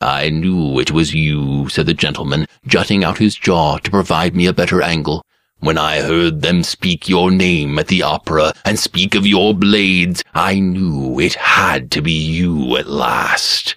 I 0.00 0.28
knew 0.30 0.80
it 0.80 0.90
was 0.90 1.14
you, 1.14 1.68
said 1.68 1.86
the 1.86 1.94
gentleman, 1.94 2.46
jutting 2.66 3.04
out 3.04 3.18
his 3.18 3.36
jaw 3.36 3.78
to 3.78 3.90
provide 3.90 4.34
me 4.34 4.46
a 4.46 4.52
better 4.52 4.82
angle. 4.82 5.23
When 5.64 5.78
I 5.78 6.02
heard 6.02 6.42
them 6.42 6.62
speak 6.62 7.08
your 7.08 7.30
name 7.30 7.78
at 7.78 7.86
the 7.86 8.02
opera 8.02 8.52
and 8.66 8.78
speak 8.78 9.14
of 9.14 9.26
your 9.26 9.54
blades, 9.54 10.22
I 10.34 10.58
knew 10.58 11.18
it 11.18 11.32
had 11.32 11.90
to 11.92 12.02
be 12.02 12.12
you 12.12 12.76
at 12.76 12.86
last. 12.86 13.74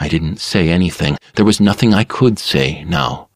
I 0.00 0.08
didn't 0.08 0.40
say 0.40 0.68
anything. 0.68 1.16
There 1.36 1.44
was 1.44 1.60
nothing 1.60 1.94
I 1.94 2.02
could 2.02 2.40
say 2.40 2.82
now. 2.82 3.28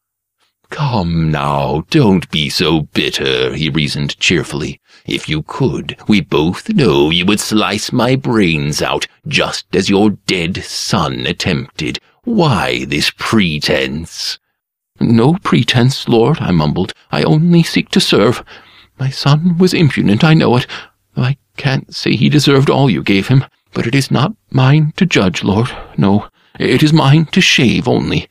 Come 0.69 1.31
now, 1.31 1.85
don't 1.89 2.29
be 2.29 2.49
so 2.49 2.81
bitter, 2.81 3.55
he 3.55 3.69
reasoned 3.69 4.19
cheerfully. 4.19 4.81
If 5.05 5.29
you 5.29 5.41
could, 5.43 5.95
we 6.09 6.19
both 6.19 6.67
know 6.67 7.09
you 7.09 7.25
would 7.25 7.39
slice 7.39 7.93
my 7.93 8.17
brains 8.17 8.81
out, 8.81 9.07
just 9.29 9.73
as 9.73 9.89
your 9.89 10.09
dead 10.09 10.61
son 10.65 11.25
attempted. 11.25 11.99
Why 12.25 12.83
this 12.83 13.11
pretense? 13.11 14.39
No 14.99 15.33
pretense, 15.43 16.07
Lord, 16.07 16.37
I 16.39 16.51
mumbled. 16.51 16.93
I 17.11 17.23
only 17.23 17.63
seek 17.63 17.89
to 17.89 17.99
serve. 17.99 18.43
My 18.97 19.09
son 19.09 19.57
was 19.57 19.73
impudent, 19.73 20.23
I 20.23 20.33
know 20.33 20.55
it. 20.55 20.67
I 21.17 21.37
can't 21.57 21.93
say 21.93 22.15
he 22.15 22.29
deserved 22.29 22.69
all 22.69 22.89
you 22.89 23.03
gave 23.03 23.27
him, 23.27 23.45
but 23.73 23.87
it 23.87 23.95
is 23.95 24.09
not 24.09 24.33
mine 24.51 24.93
to 24.97 25.05
judge, 25.05 25.43
Lord. 25.43 25.69
No, 25.97 26.29
it 26.59 26.81
is 26.81 26.93
mine 26.93 27.25
to 27.27 27.41
shave 27.41 27.87
only. 27.87 28.29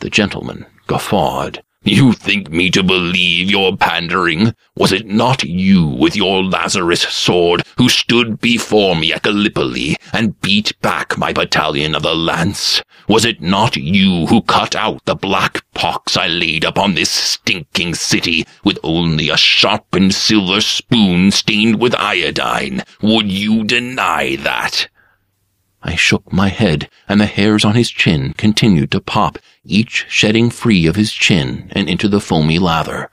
The 0.00 0.10
gentleman 0.10 0.66
guffawed, 0.86 1.62
You 1.88 2.14
think 2.14 2.50
me 2.50 2.68
to 2.70 2.82
believe 2.82 3.48
your 3.48 3.76
pandering? 3.76 4.56
Was 4.74 4.90
it 4.90 5.06
not 5.06 5.44
you 5.44 5.86
with 5.86 6.16
your 6.16 6.42
Lazarus 6.42 7.02
sword 7.02 7.62
who 7.78 7.88
stood 7.88 8.40
before 8.40 8.96
me 8.96 9.12
at 9.12 9.22
Gallipoli 9.22 9.94
and 10.12 10.40
beat 10.40 10.72
back 10.80 11.16
my 11.16 11.32
battalion 11.32 11.94
of 11.94 12.02
the 12.02 12.16
lance? 12.16 12.82
Was 13.08 13.24
it 13.24 13.40
not 13.40 13.76
you 13.76 14.26
who 14.26 14.42
cut 14.42 14.74
out 14.74 15.04
the 15.04 15.14
black 15.14 15.64
pox 15.74 16.16
I 16.16 16.26
laid 16.26 16.64
upon 16.64 16.94
this 16.94 17.10
stinking 17.10 17.94
city 17.94 18.44
with 18.64 18.80
only 18.82 19.28
a 19.28 19.36
sharpened 19.36 20.12
silver 20.12 20.60
spoon 20.60 21.30
stained 21.30 21.80
with 21.80 21.94
iodine? 21.94 22.82
Would 23.00 23.30
you 23.30 23.62
deny 23.62 24.34
that? 24.34 24.88
I 25.88 25.94
shook 25.94 26.32
my 26.32 26.48
head, 26.48 26.90
and 27.08 27.20
the 27.20 27.26
hairs 27.26 27.64
on 27.64 27.76
his 27.76 27.92
chin 27.92 28.34
continued 28.36 28.90
to 28.90 29.00
pop, 29.00 29.38
each 29.64 30.04
shedding 30.08 30.50
free 30.50 30.84
of 30.84 30.96
his 30.96 31.12
chin 31.12 31.70
and 31.76 31.88
into 31.88 32.08
the 32.08 32.20
foamy 32.20 32.58
lather. 32.58 33.08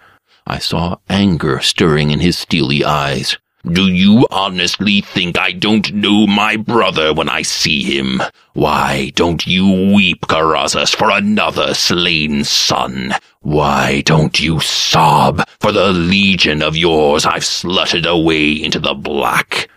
I 0.48 0.58
saw 0.58 0.96
anger 1.08 1.60
stirring 1.60 2.10
in 2.10 2.20
his 2.20 2.36
steely 2.36 2.84
eyes. 2.84 3.38
Do 3.72 3.88
you 3.88 4.26
honestly 4.32 5.02
think 5.02 5.38
I 5.38 5.52
don't 5.52 5.94
know 5.94 6.26
my 6.26 6.58
brother 6.58 7.14
when 7.14 7.30
I 7.30 7.44
see 7.44 7.84
him? 7.84 8.24
Why 8.54 9.12
don't 9.14 9.46
you 9.46 9.94
weep, 9.94 10.22
Karasis, 10.22 10.96
for 10.96 11.12
another 11.12 11.76
slain 11.76 12.44
son? 12.44 13.14
Why 13.42 14.02
don't 14.02 14.40
you 14.40 14.60
sob 14.60 15.48
for 15.60 15.72
the 15.72 15.94
legion 15.94 16.64
of 16.64 16.76
yours 16.76 17.24
I've 17.24 17.44
slutted 17.44 18.08
away 18.08 18.52
into 18.52 18.80
the 18.80 18.96
black? 18.96 19.70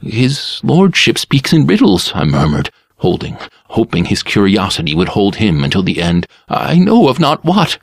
His 0.00 0.60
lordship 0.62 1.18
speaks 1.18 1.52
in 1.52 1.66
riddles, 1.66 2.12
I 2.14 2.24
murmured, 2.24 2.70
holding, 2.96 3.38
hoping 3.68 4.04
his 4.06 4.22
curiosity 4.22 4.94
would 4.94 5.08
hold 5.08 5.36
him 5.36 5.64
until 5.64 5.82
the 5.82 6.02
end. 6.02 6.26
I 6.48 6.78
know 6.78 7.08
of 7.08 7.18
not 7.18 7.44
what. 7.44 7.78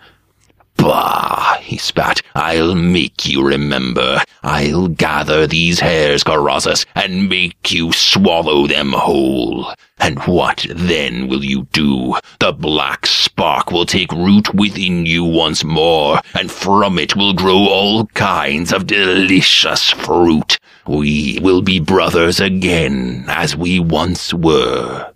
Bah, 0.76 1.58
he 1.62 1.78
spat. 1.78 2.22
I'll 2.36 2.76
make 2.76 3.26
you 3.28 3.46
remember. 3.46 4.22
I'll 4.42 4.88
gather 4.88 5.48
these 5.48 5.80
hairs, 5.80 6.24
Karasis, 6.24 6.86
and 6.96 7.30
make 7.30 7.72
you 7.72 7.92
swallow 7.94 8.68
them 8.68 8.92
whole. 8.92 9.72
And 10.00 10.20
what 10.24 10.66
then 10.70 11.28
will 11.28 11.44
you 11.44 11.68
do? 11.72 12.16
The 12.40 12.52
black 12.52 13.06
spark 13.06 13.72
will 13.72 13.86
take 13.86 14.12
root 14.12 14.54
within 14.54 15.06
you 15.06 15.24
once 15.24 15.64
more, 15.64 16.20
and 16.34 16.52
from 16.52 17.00
it 17.00 17.16
will 17.16 17.34
grow 17.34 17.68
all 17.68 18.08
kinds 18.08 18.74
of 18.74 18.88
delicious 18.88 19.90
fruit. 19.90 20.58
We 20.88 21.40
will 21.42 21.62
be 21.62 21.80
brothers 21.80 22.40
again, 22.40 23.26
as 23.28 23.56
we 23.56 23.80
once 23.80 24.34
were. 24.34 25.14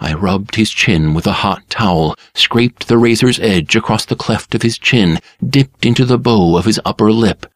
I 0.00 0.14
rubbed 0.14 0.54
his 0.54 0.70
chin 0.70 1.12
with 1.12 1.26
a 1.26 1.32
hot 1.32 1.68
towel, 1.68 2.14
scraped 2.34 2.88
the 2.88 2.98
razor's 2.98 3.40
edge 3.40 3.76
across 3.76 4.04
the 4.04 4.16
cleft 4.16 4.54
of 4.54 4.62
his 4.62 4.78
chin, 4.78 5.18
dipped 5.46 5.84
into 5.84 6.04
the 6.04 6.18
bow 6.18 6.56
of 6.56 6.64
his 6.64 6.80
upper 6.84 7.12
lip. 7.12 7.46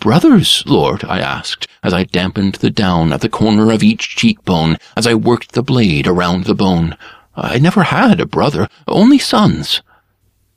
Brothers, 0.00 0.62
Lord? 0.66 1.04
I 1.04 1.20
asked, 1.20 1.68
as 1.82 1.94
I 1.94 2.04
dampened 2.04 2.56
the 2.56 2.70
down 2.70 3.12
at 3.12 3.20
the 3.20 3.28
corner 3.28 3.70
of 3.70 3.82
each 3.82 4.16
cheekbone, 4.16 4.76
as 4.96 5.06
I 5.06 5.14
worked 5.14 5.52
the 5.52 5.62
blade 5.62 6.06
around 6.06 6.44
the 6.44 6.54
bone. 6.54 6.96
I 7.34 7.58
never 7.58 7.84
had 7.84 8.20
a 8.20 8.26
brother, 8.26 8.68
only 8.88 9.18
sons. 9.18 9.82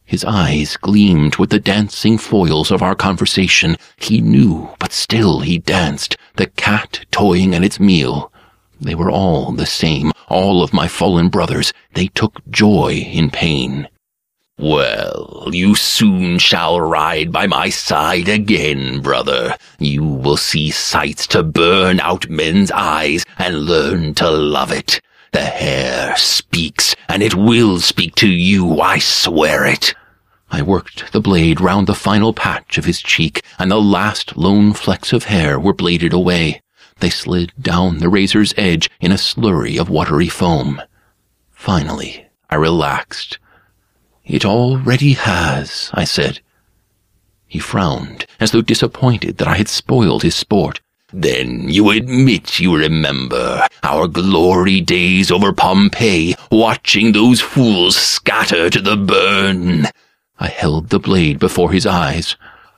His 0.09 0.25
eyes 0.25 0.75
gleamed 0.75 1.35
with 1.35 1.51
the 1.51 1.59
dancing 1.59 2.17
foils 2.17 2.71
of 2.71 2.81
our 2.81 2.95
conversation. 2.95 3.77
He 3.95 4.21
knew, 4.21 4.69
but 4.79 4.91
still 4.91 5.41
he 5.41 5.59
danced, 5.59 6.17
the 6.35 6.47
cat 6.47 7.05
toying 7.11 7.53
at 7.53 7.63
its 7.63 7.79
meal. 7.79 8.31
They 8.81 8.95
were 8.95 9.11
all 9.11 9.51
the 9.51 9.67
same, 9.67 10.11
all 10.27 10.63
of 10.63 10.73
my 10.73 10.87
fallen 10.87 11.29
brothers. 11.29 11.73
They 11.93 12.07
took 12.07 12.41
joy 12.49 12.93
in 12.93 13.29
pain. 13.29 13.87
Well, 14.57 15.49
you 15.51 15.75
soon 15.75 16.39
shall 16.39 16.81
ride 16.81 17.31
by 17.31 17.45
my 17.45 17.69
side 17.69 18.27
again, 18.27 19.01
brother. 19.01 19.57
You 19.77 20.03
will 20.03 20.37
see 20.37 20.71
sights 20.71 21.27
to 21.27 21.43
burn 21.43 21.99
out 21.99 22.27
men's 22.27 22.71
eyes 22.71 23.25
and 23.37 23.65
learn 23.65 24.15
to 24.15 24.31
love 24.31 24.71
it. 24.71 25.01
The 25.33 25.45
hair 25.45 26.17
speaks, 26.17 26.95
and 27.07 27.21
it 27.21 27.35
will 27.35 27.79
speak 27.79 28.15
to 28.15 28.27
you, 28.27 28.81
I 28.81 28.97
swear 28.97 29.67
it. 29.67 29.93
I 30.51 30.61
worked 30.61 31.11
the 31.11 31.21
blade 31.21 31.61
round 31.61 31.87
the 31.87 31.93
final 31.93 32.33
patch 32.33 32.77
of 32.77 32.85
his 32.85 33.01
cheek, 33.01 33.43
and 33.59 33.69
the 33.69 33.81
last 33.81 34.35
lone 34.35 34.73
flecks 34.73 35.13
of 35.13 35.25
hair 35.25 35.59
were 35.59 35.73
bladed 35.73 36.13
away. 36.13 36.61
They 36.99 37.09
slid 37.09 37.53
down 37.59 37.99
the 37.99 38.09
razor's 38.09 38.53
edge 38.57 38.89
in 38.99 39.11
a 39.11 39.15
slurry 39.15 39.79
of 39.79 39.89
watery 39.89 40.27
foam. 40.27 40.81
Finally, 41.51 42.25
I 42.49 42.55
relaxed. 42.55 43.37
It 44.25 44.43
already 44.43 45.13
has, 45.13 45.91
I 45.93 46.03
said. 46.03 46.41
He 47.47 47.59
frowned, 47.59 48.25
as 48.39 48.51
though 48.51 48.61
disappointed 48.61 49.37
that 49.37 49.47
I 49.47 49.55
had 49.55 49.67
spoiled 49.67 50.23
his 50.23 50.35
sport. 50.35 50.81
Then 51.11 51.69
you 51.69 51.89
admit 51.89 52.59
you 52.59 52.75
remember 52.75 53.65
our 53.81 54.07
glory 54.07 54.81
days 54.81 55.31
over 55.31 55.51
Pompeii, 55.53 56.35
watching 56.51 57.11
those 57.11 57.41
fools 57.41 57.95
scatter 57.95 58.69
to 58.69 58.81
the 58.81 58.97
burn. 58.97 59.87
I 60.39 60.47
held 60.47 60.89
the 60.89 60.99
blade 60.99 61.37
before 61.37 61.71
his 61.71 61.85
eyes. 61.85 62.37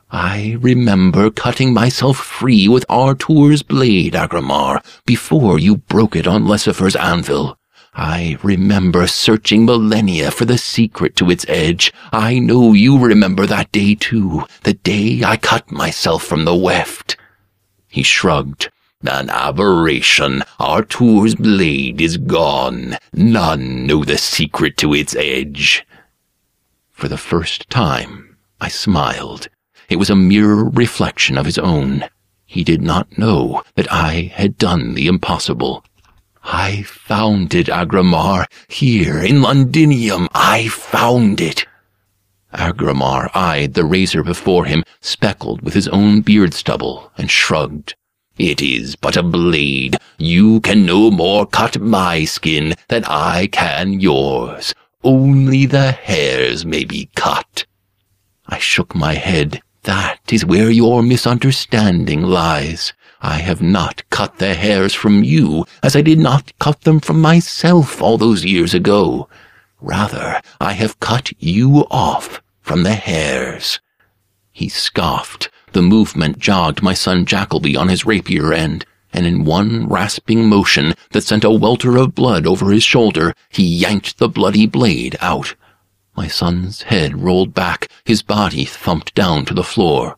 I 0.10 0.58
remember 0.60 1.30
cutting 1.30 1.74
myself 1.74 2.18
free 2.18 2.68
with 2.68 2.86
Artur's 2.90 3.64
blade, 3.64 4.14
Agramar, 4.14 4.84
before 5.06 5.60
you 5.60 5.78
broke 5.78 6.16
it 6.16 6.28
on 6.28 6.48
Lucifer's 6.48 6.96
anvil. 6.96 7.58
I 7.94 8.38
remember 8.42 9.06
searching 9.06 9.66
millennia 9.66 10.32
for 10.32 10.46
the 10.46 10.58
secret 10.58 11.16
to 11.18 11.30
its 11.30 11.46
edge. 11.48 11.94
I 12.12 12.40
know 12.40 12.74
you 12.74 12.98
remember 12.98 13.46
that 13.46 13.72
day 13.72 13.96
too, 13.96 14.46
the 14.64 14.74
day 14.74 15.24
I 15.24 15.38
cut 15.38 15.72
myself 15.72 16.24
from 16.24 16.46
the 16.46 16.56
weft. 16.56 17.16
He 17.88 18.02
shrugged. 18.02 18.70
An 19.04 19.30
aberration. 19.30 20.44
Artur's 20.60 21.36
blade 21.36 22.02
is 22.02 22.18
gone. 22.18 22.98
None 23.14 23.86
know 23.88 24.04
the 24.04 24.18
secret 24.18 24.78
to 24.78 24.94
its 24.94 25.16
edge. 25.16 25.86
For 27.02 27.08
the 27.08 27.18
first 27.18 27.68
time, 27.72 28.38
I 28.60 28.68
smiled. 28.68 29.50
It 29.90 29.96
was 29.96 30.12
a 30.12 30.16
mirror 30.16 30.66
reflection 30.66 31.36
of 31.36 31.48
his 31.48 31.58
own. 31.58 32.06
He 32.46 32.64
did 32.64 32.84
not 32.84 33.18
know 33.18 33.64
that 33.74 33.92
I 33.92 34.32
had 34.36 34.60
done 34.60 34.94
the 34.94 35.08
impossible. 35.08 35.84
I 36.44 36.84
found 36.84 37.56
it, 37.56 37.70
Agramar. 37.70 38.46
Here, 38.68 39.18
in 39.18 39.42
Londinium, 39.42 40.28
I 40.36 40.68
found 40.68 41.42
it. 41.42 41.66
Agramar 42.54 43.32
eyed 43.34 43.74
the 43.74 43.84
razor 43.84 44.22
before 44.22 44.66
him, 44.66 44.84
speckled 45.00 45.64
with 45.64 45.74
his 45.74 45.88
own 45.88 46.22
beard 46.22 46.54
stubble, 46.54 47.12
and 47.18 47.32
shrugged. 47.32 47.96
It 48.38 48.62
is 48.62 48.96
but 48.96 49.18
a 49.18 49.24
blade. 49.24 49.98
You 50.20 50.60
can 50.62 50.86
no 50.86 51.10
more 51.10 51.48
cut 51.48 51.82
my 51.82 52.26
skin 52.26 52.76
than 52.90 53.06
I 53.06 53.48
can 53.48 54.00
yours. 54.00 54.76
Only 55.04 55.66
the 55.66 55.92
hairs 55.92 56.66
may 56.66 56.86
be 56.86 57.10
cut. 57.16 57.66
I 58.48 58.60
shook 58.60 58.94
my 58.94 59.16
head. 59.16 59.62
That 59.84 60.20
is 60.32 60.46
where 60.46 60.70
your 60.70 61.02
misunderstanding 61.02 62.22
lies. 62.22 62.94
I 63.22 63.38
have 63.38 63.62
not 63.62 64.04
cut 64.12 64.38
the 64.38 64.54
hairs 64.54 64.94
from 64.94 65.24
you, 65.24 65.66
as 65.82 65.96
I 65.96 66.02
did 66.02 66.20
not 66.20 66.52
cut 66.60 66.82
them 66.82 67.00
from 67.00 67.20
myself 67.22 68.02
all 68.02 68.18
those 68.18 68.46
years 68.46 68.74
ago. 68.74 69.28
Rather, 69.80 70.40
I 70.60 70.74
have 70.74 71.00
cut 71.00 71.32
you 71.40 71.88
off 71.90 72.42
from 72.62 72.84
the 72.84 72.94
hairs. 72.94 73.80
He 74.52 74.70
scoffed. 74.70 75.50
The 75.74 75.82
movement 75.82 76.38
jogged 76.38 76.84
my 76.84 76.94
son 76.94 77.26
Jackleby 77.26 77.76
on 77.76 77.88
his 77.88 78.06
rapier 78.06 78.54
end, 78.54 78.86
and 79.14 79.26
in 79.26 79.46
one 79.46 79.88
rasping 79.88 80.48
motion 80.48 80.94
that 81.12 81.24
sent 81.24 81.44
a 81.44 81.52
welter 81.52 81.98
of 81.98 82.16
blood 82.16 82.46
over 82.48 82.72
his 82.72 82.84
shoulder, 82.84 83.34
he 83.50 83.64
yanked 83.64 84.18
the 84.18 84.30
bloody 84.30 84.66
blade 84.66 85.16
out. 85.20 85.56
My 86.16 86.28
son's 86.28 86.84
head 86.84 87.22
rolled 87.22 87.54
back, 87.54 87.88
his 88.06 88.22
body 88.22 88.66
thumped 88.66 89.14
down 89.16 89.46
to 89.46 89.54
the 89.54 89.64
floor. 89.64 90.18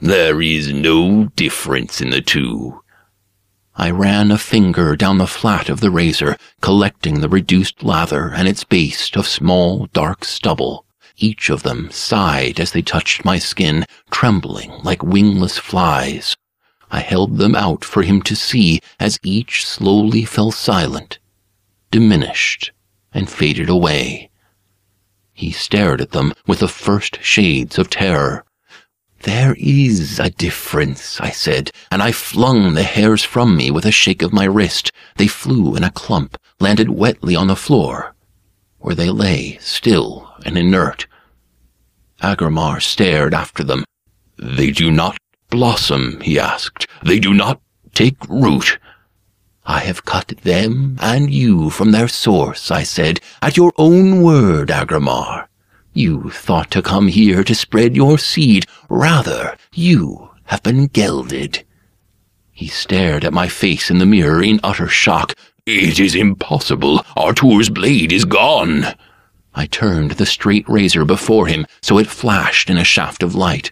There 0.00 0.40
is 0.42 0.72
no 0.72 1.26
difference 1.36 2.00
in 2.00 2.10
the 2.10 2.20
two. 2.20 2.82
I 3.74 3.90
ran 3.90 4.30
a 4.30 4.38
finger 4.38 4.96
down 4.96 5.18
the 5.18 5.26
flat 5.26 5.68
of 5.68 5.80
the 5.80 5.90
razor, 5.90 6.36
collecting 6.60 7.20
the 7.20 7.28
reduced 7.28 7.82
lather 7.82 8.32
and 8.34 8.46
its 8.46 8.64
base 8.64 9.10
of 9.16 9.26
small, 9.26 9.86
dark 9.92 10.24
stubble. 10.24 10.84
Each 11.16 11.50
of 11.50 11.62
them 11.62 11.90
sighed 11.90 12.60
as 12.60 12.72
they 12.72 12.82
touched 12.82 13.24
my 13.24 13.38
skin, 13.38 13.86
trembling 14.10 14.72
like 14.82 15.02
wingless 15.02 15.56
flies. 15.56 16.36
I 16.94 17.00
held 17.00 17.38
them 17.38 17.54
out 17.54 17.86
for 17.86 18.02
him 18.02 18.20
to 18.22 18.36
see 18.36 18.78
as 19.00 19.18
each 19.24 19.66
slowly 19.66 20.26
fell 20.26 20.52
silent, 20.52 21.18
diminished, 21.90 22.70
and 23.14 23.30
faded 23.30 23.70
away. 23.70 24.28
He 25.32 25.52
stared 25.52 26.02
at 26.02 26.10
them 26.10 26.34
with 26.46 26.58
the 26.58 26.68
first 26.68 27.18
shades 27.22 27.78
of 27.78 27.88
terror. 27.88 28.44
There 29.22 29.56
is 29.58 30.20
a 30.20 30.28
difference, 30.28 31.18
I 31.18 31.30
said, 31.30 31.70
and 31.90 32.02
I 32.02 32.12
flung 32.12 32.74
the 32.74 32.82
hairs 32.82 33.24
from 33.24 33.56
me 33.56 33.70
with 33.70 33.86
a 33.86 33.90
shake 33.90 34.20
of 34.20 34.34
my 34.34 34.44
wrist. 34.44 34.92
They 35.16 35.28
flew 35.28 35.74
in 35.74 35.84
a 35.84 35.90
clump, 35.90 36.36
landed 36.60 36.90
wetly 36.90 37.34
on 37.34 37.46
the 37.46 37.56
floor, 37.56 38.14
where 38.80 38.94
they 38.94 39.08
lay, 39.08 39.56
still 39.62 40.30
and 40.44 40.58
inert. 40.58 41.06
Agramar 42.20 42.80
stared 42.80 43.32
after 43.32 43.64
them. 43.64 43.84
They 44.36 44.72
do 44.72 44.90
not 44.90 45.16
blossom, 45.52 46.18
he 46.22 46.40
asked. 46.40 46.86
They 47.04 47.20
do 47.20 47.34
not 47.34 47.60
take 47.94 48.16
root. 48.28 48.78
I 49.66 49.80
have 49.80 50.06
cut 50.06 50.28
them 50.42 50.96
and 51.00 51.32
you 51.32 51.68
from 51.68 51.92
their 51.92 52.08
source, 52.08 52.70
I 52.70 52.82
said, 52.82 53.20
at 53.42 53.58
your 53.58 53.72
own 53.76 54.22
word, 54.22 54.70
Agramar. 54.70 55.46
You 55.92 56.30
thought 56.30 56.70
to 56.70 56.80
come 56.80 57.08
here 57.08 57.44
to 57.44 57.54
spread 57.54 57.94
your 57.94 58.16
seed. 58.16 58.64
Rather, 58.88 59.54
you 59.74 60.30
have 60.44 60.62
been 60.62 60.86
gelded. 60.86 61.64
He 62.50 62.66
stared 62.66 63.22
at 63.22 63.34
my 63.34 63.46
face 63.46 63.90
in 63.90 63.98
the 63.98 64.06
mirror 64.06 64.42
in 64.42 64.58
utter 64.64 64.88
shock. 64.88 65.34
It 65.66 66.00
is 66.00 66.14
impossible. 66.14 67.04
Artur's 67.14 67.68
blade 67.68 68.10
is 68.10 68.24
gone. 68.24 68.86
I 69.54 69.66
turned 69.66 70.12
the 70.12 70.24
straight 70.24 70.66
razor 70.66 71.04
before 71.04 71.46
him 71.46 71.66
so 71.82 71.98
it 71.98 72.06
flashed 72.06 72.70
in 72.70 72.78
a 72.78 72.84
shaft 72.84 73.22
of 73.22 73.34
light. 73.34 73.70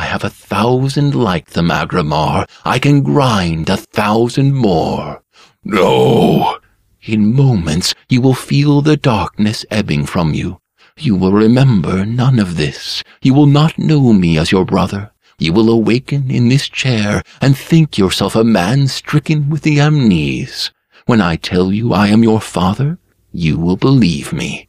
I 0.00 0.04
have 0.04 0.24
a 0.24 0.30
thousand 0.30 1.14
like 1.14 1.50
them, 1.50 1.70
Agramar. 1.70 2.48
I 2.64 2.78
can 2.78 3.02
grind 3.02 3.68
a 3.68 3.76
thousand 3.76 4.54
more. 4.54 5.22
No! 5.62 6.56
In 7.02 7.34
moments 7.34 7.94
you 8.08 8.22
will 8.22 8.32
feel 8.32 8.80
the 8.80 8.96
darkness 8.96 9.66
ebbing 9.70 10.06
from 10.06 10.32
you. 10.32 10.58
You 10.96 11.16
will 11.16 11.34
remember 11.34 12.06
none 12.06 12.38
of 12.38 12.56
this. 12.56 13.04
You 13.20 13.34
will 13.34 13.44
not 13.60 13.78
know 13.78 14.14
me 14.14 14.38
as 14.38 14.50
your 14.50 14.64
brother. 14.64 15.12
You 15.38 15.52
will 15.52 15.68
awaken 15.68 16.30
in 16.30 16.48
this 16.48 16.70
chair 16.70 17.22
and 17.42 17.54
think 17.54 17.98
yourself 17.98 18.34
a 18.34 18.42
man 18.42 18.88
stricken 18.88 19.50
with 19.50 19.60
the 19.60 19.76
amnese. 19.76 20.70
When 21.04 21.20
I 21.20 21.36
tell 21.36 21.72
you 21.72 21.92
I 21.92 22.06
am 22.06 22.22
your 22.22 22.40
father, 22.40 22.98
you 23.32 23.58
will 23.58 23.76
believe 23.76 24.32
me. 24.32 24.66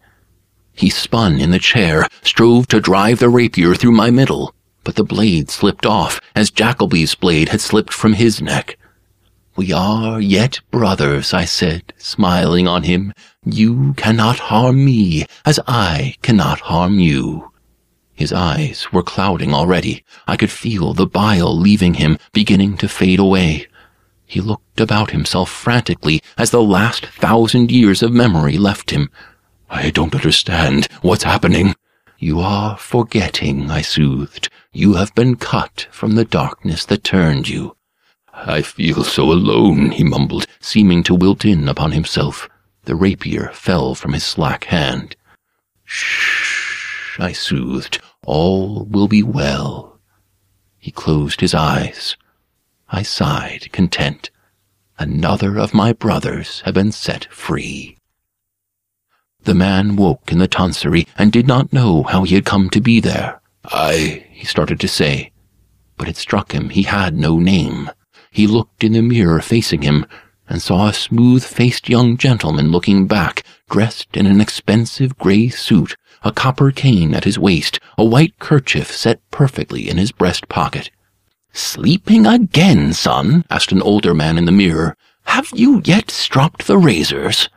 He 0.74 0.90
spun 0.90 1.40
in 1.40 1.52
the 1.52 1.60
chair, 1.60 2.08
strove 2.22 2.68
to 2.68 2.82
drive 2.82 3.20
the 3.20 3.30
rapier 3.30 3.76
through 3.76 3.94
my 3.94 4.12
middle, 4.12 4.54
but 4.84 4.96
the 4.96 5.04
blade 5.04 5.50
slipped 5.50 5.86
off 5.86 6.20
as 6.36 6.52
Jackleby's 6.52 7.16
blade 7.16 7.50
had 7.50 7.62
slipped 7.62 7.94
from 7.94 8.14
his 8.14 8.42
neck. 8.42 8.78
We 9.56 9.74
are 9.74 10.22
yet 10.22 10.60
brothers, 10.72 11.34
I 11.34 11.46
said, 11.46 11.94
smiling 11.98 12.68
on 12.68 12.84
him. 12.84 13.14
You 13.44 13.94
cannot 13.96 14.40
harm 14.40 14.86
me, 14.86 15.26
as 15.46 15.60
I 15.68 16.16
cannot 16.22 16.62
harm 16.62 17.00
you. 17.00 17.52
His 18.14 18.32
eyes 18.32 18.92
were 18.94 19.04
clouding 19.04 19.54
already. 19.54 20.06
I 20.28 20.38
could 20.38 20.52
feel 20.52 20.94
the 20.94 21.08
bile 21.08 21.58
leaving 21.58 21.96
him, 21.96 22.18
beginning 22.34 22.78
to 22.78 22.88
fade 22.88 23.20
away. 23.20 23.68
He 24.26 24.40
looked 24.40 24.80
about 24.80 25.12
himself 25.12 25.50
frantically 25.50 26.22
as 26.38 26.52
the 26.52 26.62
last 26.62 27.08
thousand 27.08 27.72
years 27.72 28.02
of 28.02 28.14
memory 28.14 28.58
left 28.58 28.92
him. 28.92 29.10
I 29.70 29.90
don't 29.90 30.16
understand 30.16 30.88
what's 31.02 31.24
happening. 31.24 31.76
You 32.20 32.40
are 32.42 32.78
forgetting, 32.78 33.72
I 33.72 33.82
soothed. 33.82 34.50
You 34.74 34.94
have 34.94 35.14
been 35.16 35.36
cut 35.36 35.88
from 35.92 36.16
the 36.16 36.24
darkness 36.24 36.86
that 36.86 37.04
turned 37.04 37.50
you. 37.50 37.76
I 38.34 38.62
feel 38.62 39.04
so 39.04 39.32
alone, 39.32 39.92
he 39.92 40.04
mumbled, 40.06 40.48
seeming 40.62 41.04
to 41.04 41.14
wilt 41.14 41.44
in 41.44 41.68
upon 41.68 41.92
himself. 41.92 42.48
The 42.86 42.96
rapier 42.96 43.52
fell 43.54 43.96
from 43.96 44.14
his 44.14 44.24
slack 44.24 44.64
hand. 44.66 45.18
Shh, 45.84 47.20
I 47.20 47.34
soothed. 47.34 48.00
All 48.26 48.86
will 48.86 49.10
be 49.10 49.22
well. 49.22 50.00
He 50.80 50.92
closed 50.92 51.42
his 51.42 51.54
eyes. 51.54 52.16
I 52.90 53.04
sighed, 53.04 53.72
content. 53.74 54.32
Another 54.98 55.60
of 55.60 55.74
my 55.74 55.92
brothers 55.92 56.62
had 56.62 56.74
been 56.76 56.94
set 56.94 57.26
free. 57.26 57.98
The 59.44 59.54
man 59.54 59.98
woke 59.98 60.32
in 60.32 60.38
the 60.38 60.48
tonsury 60.48 61.08
and 61.18 61.32
did 61.32 61.48
not 61.48 61.74
know 61.74 62.04
how 62.04 62.24
he 62.24 62.36
had 62.36 62.46
come 62.46 62.70
to 62.70 62.80
be 62.80 63.02
there. 63.02 63.41
I, 63.66 64.26
he 64.32 64.46
started 64.46 64.80
to 64.80 64.88
say, 64.88 65.32
but 65.98 66.08
it 66.08 66.18
struck 66.18 66.52
him 66.52 66.70
he 66.70 66.84
had 66.84 67.16
no 67.16 67.38
name. 67.38 67.92
He 68.32 68.48
looked 68.48 68.84
in 68.84 68.94
the 68.94 69.02
mirror 69.02 69.42
facing 69.42 69.84
him 69.84 70.06
and 70.48 70.62
saw 70.62 70.88
a 70.88 70.94
smooth-faced 70.94 71.88
young 71.88 72.18
gentleman 72.18 72.72
looking 72.72 73.08
back, 73.08 73.44
dressed 73.70 74.18
in 74.18 74.26
an 74.26 74.42
expensive 74.42 75.18
grey 75.18 75.50
suit, 75.50 75.96
a 76.24 76.32
copper 76.32 76.72
cane 76.72 77.14
at 77.14 77.24
his 77.24 77.40
waist, 77.40 77.80
a 77.98 78.04
white 78.04 78.38
kerchief 78.40 78.92
set 78.92 79.22
perfectly 79.32 79.90
in 79.90 79.98
his 79.98 80.12
breast 80.12 80.50
pocket. 80.50 80.92
Sleeping 81.54 82.26
again, 82.26 82.94
son? 82.94 83.46
asked 83.50 83.72
an 83.72 83.82
older 83.82 84.14
man 84.14 84.38
in 84.38 84.46
the 84.46 84.52
mirror. 84.52 84.96
Have 85.24 85.50
you 85.54 85.82
yet 85.86 86.10
stropped 86.10 86.68
the 86.68 86.78
razors? 86.78 87.50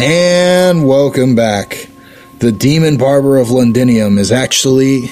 And 0.00 0.86
welcome 0.86 1.34
back. 1.34 1.88
The 2.38 2.52
demon 2.52 2.98
barber 2.98 3.36
of 3.36 3.50
Londinium 3.50 4.16
is 4.16 4.30
actually, 4.30 5.10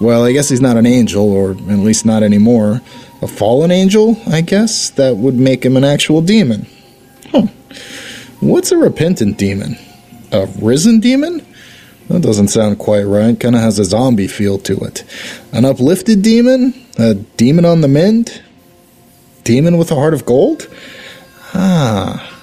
well, 0.00 0.22
I 0.22 0.32
guess 0.32 0.50
he's 0.50 0.60
not 0.60 0.76
an 0.76 0.84
angel, 0.84 1.32
or 1.32 1.52
at 1.52 1.78
least 1.78 2.04
not 2.04 2.22
anymore. 2.22 2.82
A 3.22 3.26
fallen 3.26 3.70
angel, 3.70 4.20
I 4.26 4.42
guess? 4.42 4.90
That 4.90 5.16
would 5.16 5.36
make 5.36 5.64
him 5.64 5.78
an 5.78 5.84
actual 5.84 6.20
demon. 6.20 6.66
Huh. 7.30 7.46
What's 8.40 8.70
a 8.70 8.76
repentant 8.76 9.38
demon? 9.38 9.78
A 10.30 10.44
risen 10.60 11.00
demon? 11.00 11.46
That 12.08 12.20
doesn't 12.20 12.48
sound 12.48 12.78
quite 12.78 13.04
right. 13.04 13.40
Kind 13.40 13.54
of 13.54 13.62
has 13.62 13.78
a 13.78 13.84
zombie 13.84 14.28
feel 14.28 14.58
to 14.58 14.76
it. 14.80 15.04
An 15.54 15.64
uplifted 15.64 16.20
demon? 16.20 16.74
A 16.98 17.14
demon 17.14 17.64
on 17.64 17.80
the 17.80 17.88
mend? 17.88 18.42
Demon 19.44 19.78
with 19.78 19.90
a 19.90 19.94
heart 19.94 20.12
of 20.12 20.26
gold? 20.26 20.68
Ah. 21.54 22.37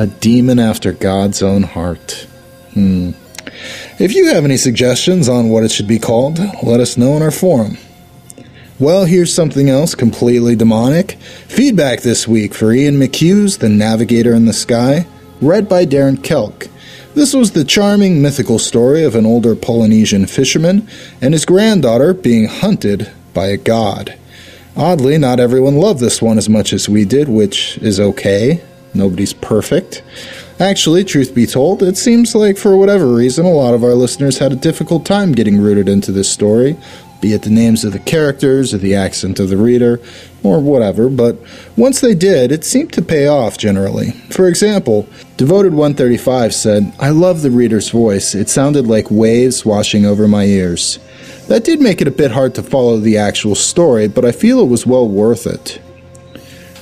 A 0.00 0.06
demon 0.06 0.58
after 0.58 0.92
God's 0.92 1.42
own 1.42 1.62
heart. 1.62 2.26
Hmm. 2.72 3.10
If 3.98 4.14
you 4.14 4.28
have 4.28 4.46
any 4.46 4.56
suggestions 4.56 5.28
on 5.28 5.50
what 5.50 5.62
it 5.62 5.70
should 5.70 5.86
be 5.86 5.98
called, 5.98 6.38
let 6.62 6.80
us 6.80 6.96
know 6.96 7.18
in 7.18 7.22
our 7.22 7.30
forum. 7.30 7.76
Well, 8.78 9.04
here's 9.04 9.30
something 9.30 9.68
else 9.68 9.94
completely 9.94 10.56
demonic. 10.56 11.18
Feedback 11.48 12.00
this 12.00 12.26
week 12.26 12.54
for 12.54 12.72
Ian 12.72 12.98
McHugh's 12.98 13.58
The 13.58 13.68
Navigator 13.68 14.32
in 14.32 14.46
the 14.46 14.54
Sky, 14.54 15.06
read 15.42 15.68
by 15.68 15.84
Darren 15.84 16.16
Kelk. 16.16 16.70
This 17.14 17.34
was 17.34 17.52
the 17.52 17.62
charming 17.62 18.22
mythical 18.22 18.58
story 18.58 19.04
of 19.04 19.14
an 19.14 19.26
older 19.26 19.54
Polynesian 19.54 20.24
fisherman 20.24 20.88
and 21.20 21.34
his 21.34 21.44
granddaughter 21.44 22.14
being 22.14 22.48
hunted 22.48 23.12
by 23.34 23.48
a 23.48 23.58
god. 23.58 24.18
Oddly, 24.74 25.18
not 25.18 25.40
everyone 25.40 25.76
loved 25.76 26.00
this 26.00 26.22
one 26.22 26.38
as 26.38 26.48
much 26.48 26.72
as 26.72 26.88
we 26.88 27.04
did, 27.04 27.28
which 27.28 27.76
is 27.82 28.00
okay. 28.00 28.62
Nobody's 28.94 29.32
perfect. 29.32 30.02
Actually, 30.58 31.04
truth 31.04 31.34
be 31.34 31.46
told, 31.46 31.82
it 31.82 31.96
seems 31.96 32.34
like 32.34 32.58
for 32.58 32.76
whatever 32.76 33.06
reason, 33.14 33.46
a 33.46 33.50
lot 33.50 33.74
of 33.74 33.84
our 33.84 33.94
listeners 33.94 34.38
had 34.38 34.52
a 34.52 34.56
difficult 34.56 35.06
time 35.06 35.32
getting 35.32 35.60
rooted 35.60 35.88
into 35.88 36.12
this 36.12 36.30
story, 36.30 36.76
be 37.20 37.32
it 37.32 37.42
the 37.42 37.50
names 37.50 37.84
of 37.84 37.92
the 37.92 37.98
characters 37.98 38.74
or 38.74 38.78
the 38.78 38.94
accent 38.94 39.38
of 39.38 39.48
the 39.48 39.56
reader, 39.56 40.00
or 40.42 40.60
whatever, 40.60 41.08
but 41.08 41.38
once 41.76 42.00
they 42.00 42.14
did, 42.14 42.50
it 42.50 42.64
seemed 42.64 42.92
to 42.92 43.02
pay 43.02 43.26
off 43.26 43.58
generally. 43.58 44.10
For 44.30 44.48
example, 44.48 45.06
Devoted 45.36 45.72
135 45.72 46.54
said, 46.54 46.92
I 46.98 47.10
love 47.10 47.42
the 47.42 47.50
reader's 47.50 47.90
voice. 47.90 48.34
It 48.34 48.48
sounded 48.48 48.86
like 48.86 49.10
waves 49.10 49.64
washing 49.64 50.04
over 50.04 50.28
my 50.28 50.44
ears. 50.44 50.98
That 51.48 51.64
did 51.64 51.80
make 51.80 52.00
it 52.00 52.08
a 52.08 52.12
bit 52.12 52.30
hard 52.30 52.54
to 52.56 52.62
follow 52.62 52.98
the 52.98 53.18
actual 53.18 53.54
story, 53.54 54.08
but 54.08 54.24
I 54.24 54.32
feel 54.32 54.60
it 54.60 54.68
was 54.68 54.86
well 54.86 55.08
worth 55.08 55.46
it. 55.46 55.80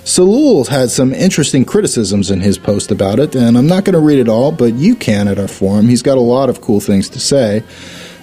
Salul 0.08 0.66
had 0.66 0.90
some 0.90 1.12
interesting 1.12 1.66
criticisms 1.66 2.30
in 2.30 2.40
his 2.40 2.56
post 2.56 2.90
about 2.90 3.18
it, 3.18 3.34
and 3.34 3.58
I'm 3.58 3.66
not 3.66 3.84
going 3.84 3.92
to 3.92 4.00
read 4.00 4.18
it 4.18 4.26
all, 4.26 4.50
but 4.50 4.72
you 4.72 4.96
can 4.96 5.28
at 5.28 5.38
our 5.38 5.46
forum. 5.46 5.86
He's 5.86 6.00
got 6.00 6.16
a 6.16 6.22
lot 6.22 6.48
of 6.48 6.62
cool 6.62 6.80
things 6.80 7.10
to 7.10 7.20
say. 7.20 7.62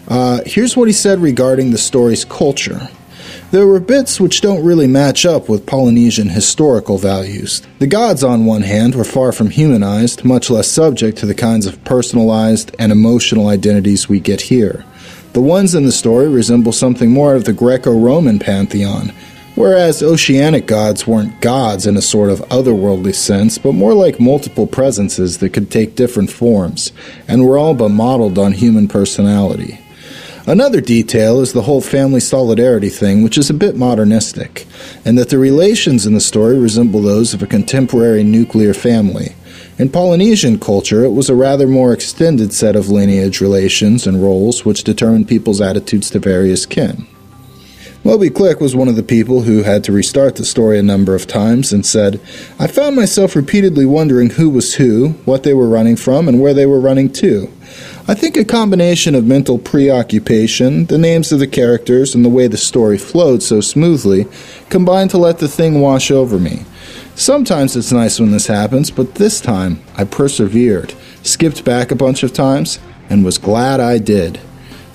Uh, 0.08 0.40
here's 0.48 0.76
what 0.76 0.88
he 0.88 0.94
said 0.94 1.20
regarding 1.20 1.70
the 1.70 1.78
story's 1.78 2.26
culture. 2.26 2.90
There 3.52 3.68
were 3.68 3.80
bits 3.80 4.20
which 4.20 4.42
don't 4.42 4.66
really 4.66 4.88
match 4.88 5.28
up 5.28 5.48
with 5.48 5.68
Polynesian 5.68 6.30
historical 6.30 6.98
values. 6.98 7.62
The 7.78 7.86
gods, 7.86 8.24
on 8.24 8.48
one 8.48 8.64
hand, 8.64 8.96
were 8.96 9.04
far 9.04 9.32
from 9.32 9.52
humanized, 9.52 10.26
much 10.26 10.50
less 10.50 10.68
subject 10.68 11.20
to 11.20 11.28
the 11.28 11.36
kinds 11.36 11.68
of 11.68 11.84
personalized 11.84 12.76
and 12.80 12.92
emotional 12.92 13.48
identities 13.48 14.10
we 14.10 14.20
get 14.20 14.42
here. 14.42 14.84
The 15.34 15.42
ones 15.42 15.76
in 15.76 15.86
the 15.86 15.92
story 15.92 16.30
resemble 16.30 16.72
something 16.72 17.12
more 17.12 17.36
of 17.36 17.46
the 17.46 17.54
Greco 17.54 17.96
Roman 17.96 18.40
pantheon, 18.40 19.14
Whereas 19.56 20.04
oceanic 20.04 20.68
gods 20.68 21.08
weren't 21.08 21.40
gods 21.40 21.88
in 21.88 21.96
a 21.96 22.02
sort 22.02 22.30
of 22.30 22.42
otherworldly 22.50 23.16
sense, 23.16 23.58
but 23.58 23.72
more 23.72 23.94
like 23.94 24.20
multiple 24.20 24.68
presences 24.68 25.38
that 25.38 25.54
could 25.54 25.72
take 25.72 25.96
different 25.96 26.30
forms, 26.30 26.92
and 27.26 27.46
were 27.46 27.58
all 27.58 27.74
but 27.74 27.90
modeled 27.90 28.38
on 28.38 28.52
human 28.52 28.90
personality. 28.90 29.80
Another 30.46 30.82
detail 30.82 31.40
is 31.40 31.54
the 31.54 31.64
whole 31.64 31.82
family 31.82 32.20
solidarity 32.20 32.90
thing, 32.90 33.24
which 33.24 33.38
is 33.38 33.50
a 33.50 33.54
bit 33.54 33.78
modernistic, 33.78 34.68
and 35.06 35.18
that 35.18 35.30
the 35.30 35.40
relations 35.40 36.06
in 36.06 36.14
the 36.14 36.20
story 36.20 36.60
resemble 36.60 37.02
those 37.02 37.34
of 37.34 37.42
a 37.42 37.48
contemporary 37.48 38.24
nuclear 38.24 38.74
family. 38.74 39.36
In 39.80 39.90
Polynesian 39.90 40.60
culture, 40.60 41.04
it 41.04 41.12
was 41.12 41.30
a 41.30 41.36
rather 41.36 41.66
more 41.66 41.94
extended 41.94 42.54
set 42.54 42.76
of 42.76 42.90
lineage 42.90 43.40
relations 43.40 44.06
and 44.06 44.22
roles 44.22 44.66
which 44.66 44.84
determined 44.84 45.30
people's 45.30 45.62
attitudes 45.62 46.10
to 46.12 46.20
various 46.20 46.66
kin. 46.66 47.08
Moby 48.06 48.30
Click 48.30 48.62
was 48.62 48.76
one 48.76 48.88
of 48.88 48.96
the 48.96 49.02
people 49.02 49.42
who 49.42 49.64
had 49.64 49.84
to 49.84 49.92
restart 49.92 50.36
the 50.36 50.46
story 50.46 50.78
a 50.78 50.84
number 50.84 51.16
of 51.16 51.26
times 51.26 51.74
and 51.74 51.84
said, 51.84 52.22
I 52.60 52.68
found 52.68 52.96
myself 52.96 53.36
repeatedly 53.36 53.88
wondering 53.88 54.30
who 54.30 54.48
was 54.52 54.76
who, 54.76 55.14
what 55.26 55.42
they 55.42 55.56
were 55.56 55.68
running 55.68 55.96
from, 55.96 56.28
and 56.28 56.40
where 56.40 56.54
they 56.54 56.68
were 56.68 56.80
running 56.80 57.12
to. 57.14 57.52
I 58.08 58.14
think 58.14 58.38
a 58.38 58.46
combination 58.46 59.16
of 59.16 59.26
mental 59.26 59.58
preoccupation, 59.58 60.86
the 60.86 61.00
names 61.00 61.32
of 61.32 61.40
the 61.40 61.48
characters, 61.48 62.14
and 62.14 62.24
the 62.24 62.30
way 62.30 62.48
the 62.48 62.58
story 62.58 63.00
flowed 63.00 63.42
so 63.42 63.60
smoothly 63.60 64.28
combined 64.70 65.10
to 65.10 65.18
let 65.18 65.40
the 65.40 65.48
thing 65.48 65.82
wash 65.82 66.12
over 66.12 66.38
me. 66.38 66.64
Sometimes 67.16 67.76
it's 67.76 67.92
nice 67.92 68.20
when 68.20 68.30
this 68.30 68.46
happens, 68.46 68.92
but 68.92 69.16
this 69.16 69.42
time 69.42 69.82
I 69.98 70.04
persevered, 70.04 70.94
skipped 71.24 71.66
back 71.66 71.90
a 71.90 71.96
bunch 71.96 72.22
of 72.22 72.34
times, 72.34 72.78
and 73.10 73.26
was 73.26 73.40
glad 73.40 73.80
I 73.80 73.98
did. 73.98 74.40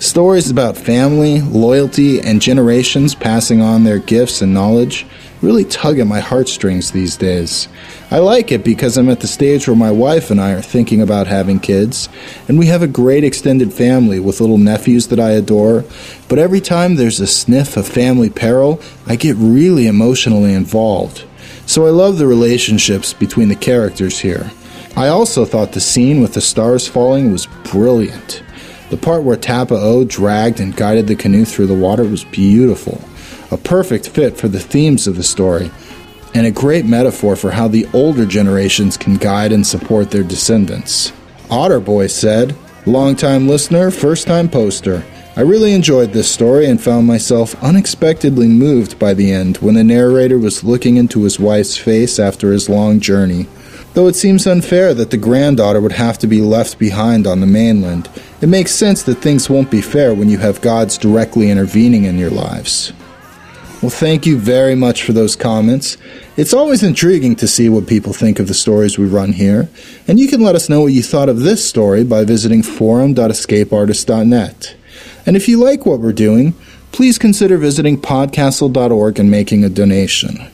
Stories 0.01 0.49
about 0.49 0.77
family, 0.77 1.41
loyalty, 1.41 2.19
and 2.19 2.41
generations 2.41 3.13
passing 3.13 3.61
on 3.61 3.83
their 3.83 3.99
gifts 3.99 4.41
and 4.41 4.51
knowledge 4.51 5.05
really 5.43 5.63
tug 5.63 5.99
at 5.99 6.07
my 6.07 6.19
heartstrings 6.19 6.89
these 6.89 7.15
days. 7.15 7.67
I 8.09 8.17
like 8.17 8.51
it 8.51 8.63
because 8.63 8.97
I'm 8.97 9.11
at 9.11 9.19
the 9.19 9.27
stage 9.27 9.67
where 9.67 9.77
my 9.77 9.91
wife 9.91 10.31
and 10.31 10.41
I 10.41 10.53
are 10.53 10.61
thinking 10.63 11.03
about 11.03 11.27
having 11.27 11.59
kids, 11.59 12.09
and 12.47 12.57
we 12.57 12.65
have 12.65 12.81
a 12.81 12.87
great 12.87 13.23
extended 13.23 13.71
family 13.71 14.19
with 14.19 14.41
little 14.41 14.57
nephews 14.57 15.05
that 15.09 15.19
I 15.19 15.33
adore. 15.33 15.85
But 16.27 16.39
every 16.39 16.61
time 16.61 16.95
there's 16.95 17.19
a 17.19 17.27
sniff 17.27 17.77
of 17.77 17.87
family 17.87 18.31
peril, 18.31 18.81
I 19.05 19.15
get 19.15 19.35
really 19.35 19.85
emotionally 19.85 20.55
involved. 20.55 21.25
So 21.67 21.85
I 21.85 21.91
love 21.91 22.17
the 22.17 22.25
relationships 22.25 23.13
between 23.13 23.49
the 23.49 23.55
characters 23.55 24.17
here. 24.17 24.49
I 24.97 25.09
also 25.09 25.45
thought 25.45 25.73
the 25.73 25.79
scene 25.79 26.21
with 26.21 26.33
the 26.33 26.41
stars 26.41 26.87
falling 26.87 27.31
was 27.31 27.45
brilliant. 27.65 28.41
The 28.91 28.97
part 28.97 29.23
where 29.23 29.37
Tapa 29.37 29.75
O 29.75 30.03
dragged 30.03 30.59
and 30.59 30.75
guided 30.75 31.07
the 31.07 31.15
canoe 31.15 31.45
through 31.45 31.67
the 31.67 31.73
water 31.73 32.03
was 32.03 32.25
beautiful, 32.25 32.99
a 33.49 33.55
perfect 33.55 34.09
fit 34.09 34.35
for 34.35 34.49
the 34.49 34.59
themes 34.59 35.07
of 35.07 35.15
the 35.15 35.23
story, 35.23 35.71
and 36.33 36.45
a 36.45 36.51
great 36.51 36.85
metaphor 36.85 37.37
for 37.37 37.51
how 37.51 37.69
the 37.69 37.87
older 37.93 38.25
generations 38.25 38.97
can 38.97 39.15
guide 39.15 39.53
and 39.53 39.65
support 39.65 40.11
their 40.11 40.23
descendants. 40.23 41.13
Otterboy 41.47 42.11
said, 42.11 42.53
Longtime 42.85 43.47
listener, 43.47 43.91
first 43.91 44.27
time 44.27 44.49
poster. 44.49 45.05
I 45.37 45.41
really 45.41 45.71
enjoyed 45.71 46.11
this 46.11 46.29
story 46.29 46.65
and 46.65 46.81
found 46.81 47.07
myself 47.07 47.55
unexpectedly 47.63 48.49
moved 48.49 48.99
by 48.99 49.13
the 49.13 49.31
end 49.31 49.55
when 49.57 49.75
the 49.75 49.85
narrator 49.85 50.37
was 50.37 50.65
looking 50.65 50.97
into 50.97 51.23
his 51.23 51.39
wife's 51.39 51.77
face 51.77 52.19
after 52.19 52.51
his 52.51 52.67
long 52.67 52.99
journey. 52.99 53.47
Though 53.93 54.07
it 54.07 54.15
seems 54.15 54.47
unfair 54.47 54.93
that 54.93 55.11
the 55.11 55.17
granddaughter 55.17 55.81
would 55.81 55.91
have 55.91 56.17
to 56.19 56.27
be 56.27 56.41
left 56.41 56.79
behind 56.79 57.27
on 57.27 57.41
the 57.41 57.47
mainland, 57.47 58.09
it 58.39 58.47
makes 58.47 58.71
sense 58.71 59.03
that 59.03 59.15
things 59.15 59.49
won't 59.49 59.69
be 59.69 59.81
fair 59.81 60.13
when 60.13 60.29
you 60.29 60.37
have 60.37 60.61
gods 60.61 60.97
directly 60.97 61.49
intervening 61.49 62.05
in 62.05 62.17
your 62.17 62.29
lives. 62.29 62.93
Well, 63.81 63.89
thank 63.89 64.25
you 64.25 64.37
very 64.37 64.75
much 64.75 65.03
for 65.03 65.11
those 65.11 65.35
comments. 65.35 65.97
It's 66.37 66.53
always 66.53 66.83
intriguing 66.83 67.35
to 67.37 67.47
see 67.47 67.67
what 67.67 67.87
people 67.87 68.13
think 68.13 68.39
of 68.39 68.47
the 68.47 68.53
stories 68.53 68.97
we 68.97 69.07
run 69.07 69.33
here, 69.33 69.67
and 70.07 70.19
you 70.19 70.27
can 70.27 70.41
let 70.41 70.55
us 70.55 70.69
know 70.69 70.81
what 70.81 70.93
you 70.93 71.03
thought 71.03 71.29
of 71.29 71.39
this 71.39 71.67
story 71.67 72.03
by 72.03 72.23
visiting 72.23 72.63
forum.escapeartist.net. 72.63 74.75
And 75.25 75.35
if 75.35 75.49
you 75.49 75.59
like 75.59 75.85
what 75.85 75.99
we're 75.99 76.13
doing, 76.13 76.53
please 76.91 77.17
consider 77.17 77.57
visiting 77.57 77.99
podcastle.org 77.99 79.19
and 79.19 79.31
making 79.31 79.63
a 79.63 79.69
donation. 79.69 80.51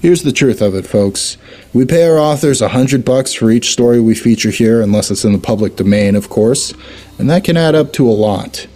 Here's 0.00 0.22
the 0.22 0.32
truth 0.32 0.60
of 0.60 0.74
it, 0.74 0.86
folks. 0.86 1.38
We 1.72 1.86
pay 1.86 2.06
our 2.06 2.18
authors 2.18 2.60
a 2.60 2.68
hundred 2.68 3.04
bucks 3.04 3.32
for 3.32 3.50
each 3.50 3.72
story 3.72 3.98
we 3.98 4.14
feature 4.14 4.50
here, 4.50 4.82
unless 4.82 5.10
it's 5.10 5.24
in 5.24 5.32
the 5.32 5.38
public 5.38 5.76
domain, 5.76 6.14
of 6.14 6.28
course, 6.28 6.74
and 7.18 7.30
that 7.30 7.44
can 7.44 7.56
add 7.56 7.74
up 7.74 7.92
to 7.94 8.08
a 8.08 8.12
lot. 8.12 8.66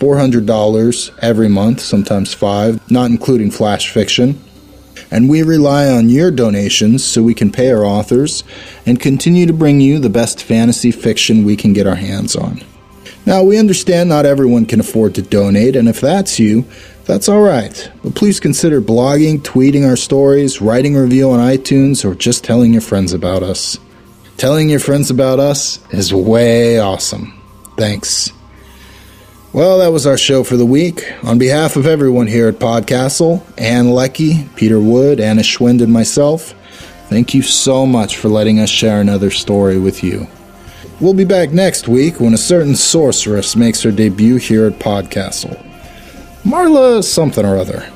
$400 0.00 1.18
every 1.22 1.48
month, 1.48 1.80
sometimes 1.80 2.34
five, 2.34 2.90
not 2.90 3.10
including 3.10 3.50
flash 3.50 3.90
fiction. 3.90 4.42
And 5.10 5.28
we 5.28 5.42
rely 5.42 5.88
on 5.88 6.08
your 6.08 6.32
donations 6.32 7.04
so 7.04 7.22
we 7.22 7.34
can 7.34 7.52
pay 7.52 7.70
our 7.70 7.84
authors 7.84 8.42
and 8.84 8.98
continue 8.98 9.46
to 9.46 9.52
bring 9.52 9.80
you 9.80 10.00
the 10.00 10.10
best 10.10 10.42
fantasy 10.42 10.90
fiction 10.90 11.44
we 11.44 11.56
can 11.56 11.72
get 11.72 11.86
our 11.86 11.94
hands 11.94 12.34
on. 12.34 12.62
Now, 13.26 13.42
we 13.42 13.58
understand 13.58 14.08
not 14.08 14.26
everyone 14.26 14.66
can 14.66 14.80
afford 14.80 15.14
to 15.14 15.22
donate, 15.22 15.76
and 15.76 15.88
if 15.88 16.00
that's 16.00 16.38
you, 16.38 16.66
that's 17.06 17.28
all 17.28 17.40
right. 17.40 17.90
But 18.02 18.14
please 18.14 18.38
consider 18.38 18.80
blogging, 18.80 19.40
tweeting 19.40 19.88
our 19.88 19.96
stories, 19.96 20.60
writing 20.60 20.96
a 20.96 21.02
review 21.02 21.30
on 21.30 21.38
iTunes, 21.38 22.04
or 22.04 22.14
just 22.14 22.44
telling 22.44 22.72
your 22.72 22.82
friends 22.82 23.12
about 23.12 23.42
us. 23.42 23.78
Telling 24.36 24.68
your 24.68 24.80
friends 24.80 25.10
about 25.10 25.40
us 25.40 25.78
is 25.90 26.12
way 26.12 26.78
awesome. 26.78 27.40
Thanks. 27.76 28.30
Well, 29.52 29.78
that 29.78 29.92
was 29.92 30.06
our 30.06 30.18
show 30.18 30.42
for 30.42 30.56
the 30.56 30.66
week. 30.66 31.04
On 31.22 31.38
behalf 31.38 31.76
of 31.76 31.86
everyone 31.86 32.26
here 32.26 32.48
at 32.48 32.56
Podcastle, 32.56 33.42
Ann 33.56 33.90
Leckie, 33.90 34.48
Peter 34.56 34.80
Wood, 34.80 35.20
Anna 35.20 35.42
Schwind, 35.42 35.80
and 35.80 35.92
myself, 35.92 36.54
thank 37.08 37.34
you 37.34 37.42
so 37.42 37.86
much 37.86 38.16
for 38.16 38.28
letting 38.28 38.58
us 38.58 38.68
share 38.68 39.00
another 39.00 39.30
story 39.30 39.78
with 39.78 40.02
you. 40.02 40.26
We'll 41.00 41.14
be 41.14 41.24
back 41.24 41.50
next 41.50 41.88
week 41.88 42.20
when 42.20 42.34
a 42.34 42.38
certain 42.38 42.76
sorceress 42.76 43.56
makes 43.56 43.82
her 43.82 43.90
debut 43.90 44.36
here 44.36 44.66
at 44.66 44.78
Podcastle. 44.78 45.60
Marla 46.44 47.02
something 47.02 47.44
or 47.44 47.56
other. 47.56 47.90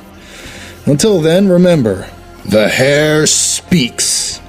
Until 0.84 1.20
then, 1.20 1.48
remember, 1.48 2.08
the 2.46 2.68
hair 2.68 3.26
speaks. 3.26 4.40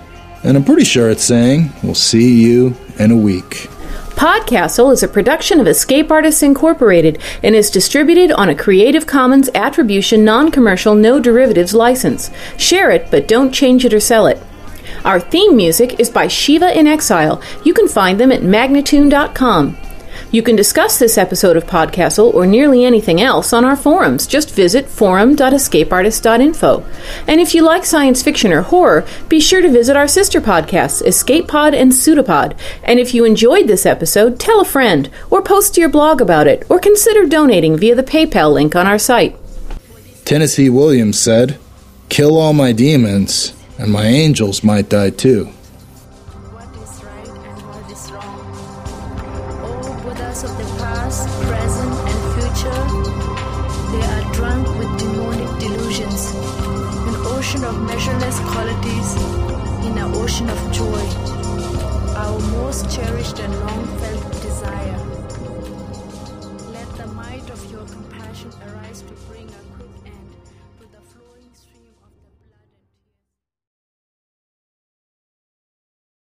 And 0.44 0.58
I'm 0.58 0.64
pretty 0.64 0.84
sure 0.84 1.12
it's 1.12 1.24
saying, 1.24 1.72
we'll 1.84 1.94
see 1.94 2.42
you 2.42 2.76
in 2.98 3.12
a 3.12 3.18
week. 3.18 3.68
Podcastle 4.16 4.92
is 4.92 5.04
a 5.04 5.08
production 5.08 5.60
of 5.60 5.68
Escape 5.68 6.12
Artists 6.12 6.42
Incorporated 6.42 7.22
and 7.44 7.56
is 7.56 7.70
distributed 7.70 8.32
on 8.32 8.50
a 8.50 8.56
Creative 8.56 9.06
Commons 9.06 9.50
Attribution 9.54 10.26
Non 10.26 10.50
Commercial 10.50 10.96
No 10.96 11.20
Derivatives 11.20 11.74
license. 11.76 12.32
Share 12.58 12.90
it, 12.90 13.12
but 13.12 13.28
don't 13.28 13.54
change 13.54 13.86
it 13.86 13.94
or 13.94 14.00
sell 14.00 14.26
it. 14.26 14.42
Our 15.06 15.20
theme 15.20 15.56
music 15.56 16.00
is 16.00 16.10
by 16.10 16.28
Shiva 16.28 16.78
in 16.78 16.88
Exile. 16.88 17.42
You 17.64 17.74
can 17.74 17.88
find 17.88 18.20
them 18.20 18.32
at 18.32 18.42
magnatune.com. 18.42 19.78
You 20.32 20.44
can 20.44 20.56
discuss 20.56 21.00
this 21.00 21.18
episode 21.18 21.58
of 21.58 21.66
Podcastle 21.66 22.32
or 22.34 22.46
nearly 22.46 22.86
anything 22.86 23.20
else 23.20 23.52
on 23.52 23.66
our 23.66 23.76
forums. 23.76 24.28
Just 24.28 24.54
visit 24.54 24.88
forum.escapeartist.info. 24.88 26.86
And 27.28 27.42
if 27.42 27.56
you 27.56 27.64
like 27.64 27.84
science 27.84 28.22
fiction 28.22 28.52
or 28.54 28.62
horror, 28.62 29.08
be 29.28 29.40
sure 29.40 29.62
to 29.62 29.70
visit 29.72 29.98
our 29.98 30.08
sister 30.08 30.40
podcasts, 30.40 31.04
Escape 31.04 31.48
Pod 31.48 31.74
and 31.74 31.92
Pseudopod. 31.92 32.56
And 32.84 33.00
if 33.00 33.16
you 33.16 33.26
enjoyed 33.26 33.66
this 33.68 33.88
episode, 33.88 34.40
tell 34.40 34.62
a 34.62 34.66
friend, 34.66 35.10
or 35.32 35.42
post 35.42 35.74
to 35.76 35.82
your 35.82 35.90
blog 35.90 36.22
about 36.22 36.46
it, 36.48 36.64
or 36.70 36.78
consider 36.80 37.26
donating 37.26 37.76
via 37.78 37.96
the 37.96 38.04
PayPal 38.04 38.54
link 38.54 38.76
on 38.76 38.86
our 38.86 39.00
site. 39.00 39.36
Tennessee 40.26 40.70
Williams 40.70 41.20
said, 41.20 41.58
Kill 42.10 42.38
all 42.38 42.54
my 42.54 42.72
demons, 42.72 43.54
and 43.80 43.92
my 43.92 44.06
angels 44.06 44.64
might 44.64 44.90
die 44.90 45.10
too. 45.10 45.50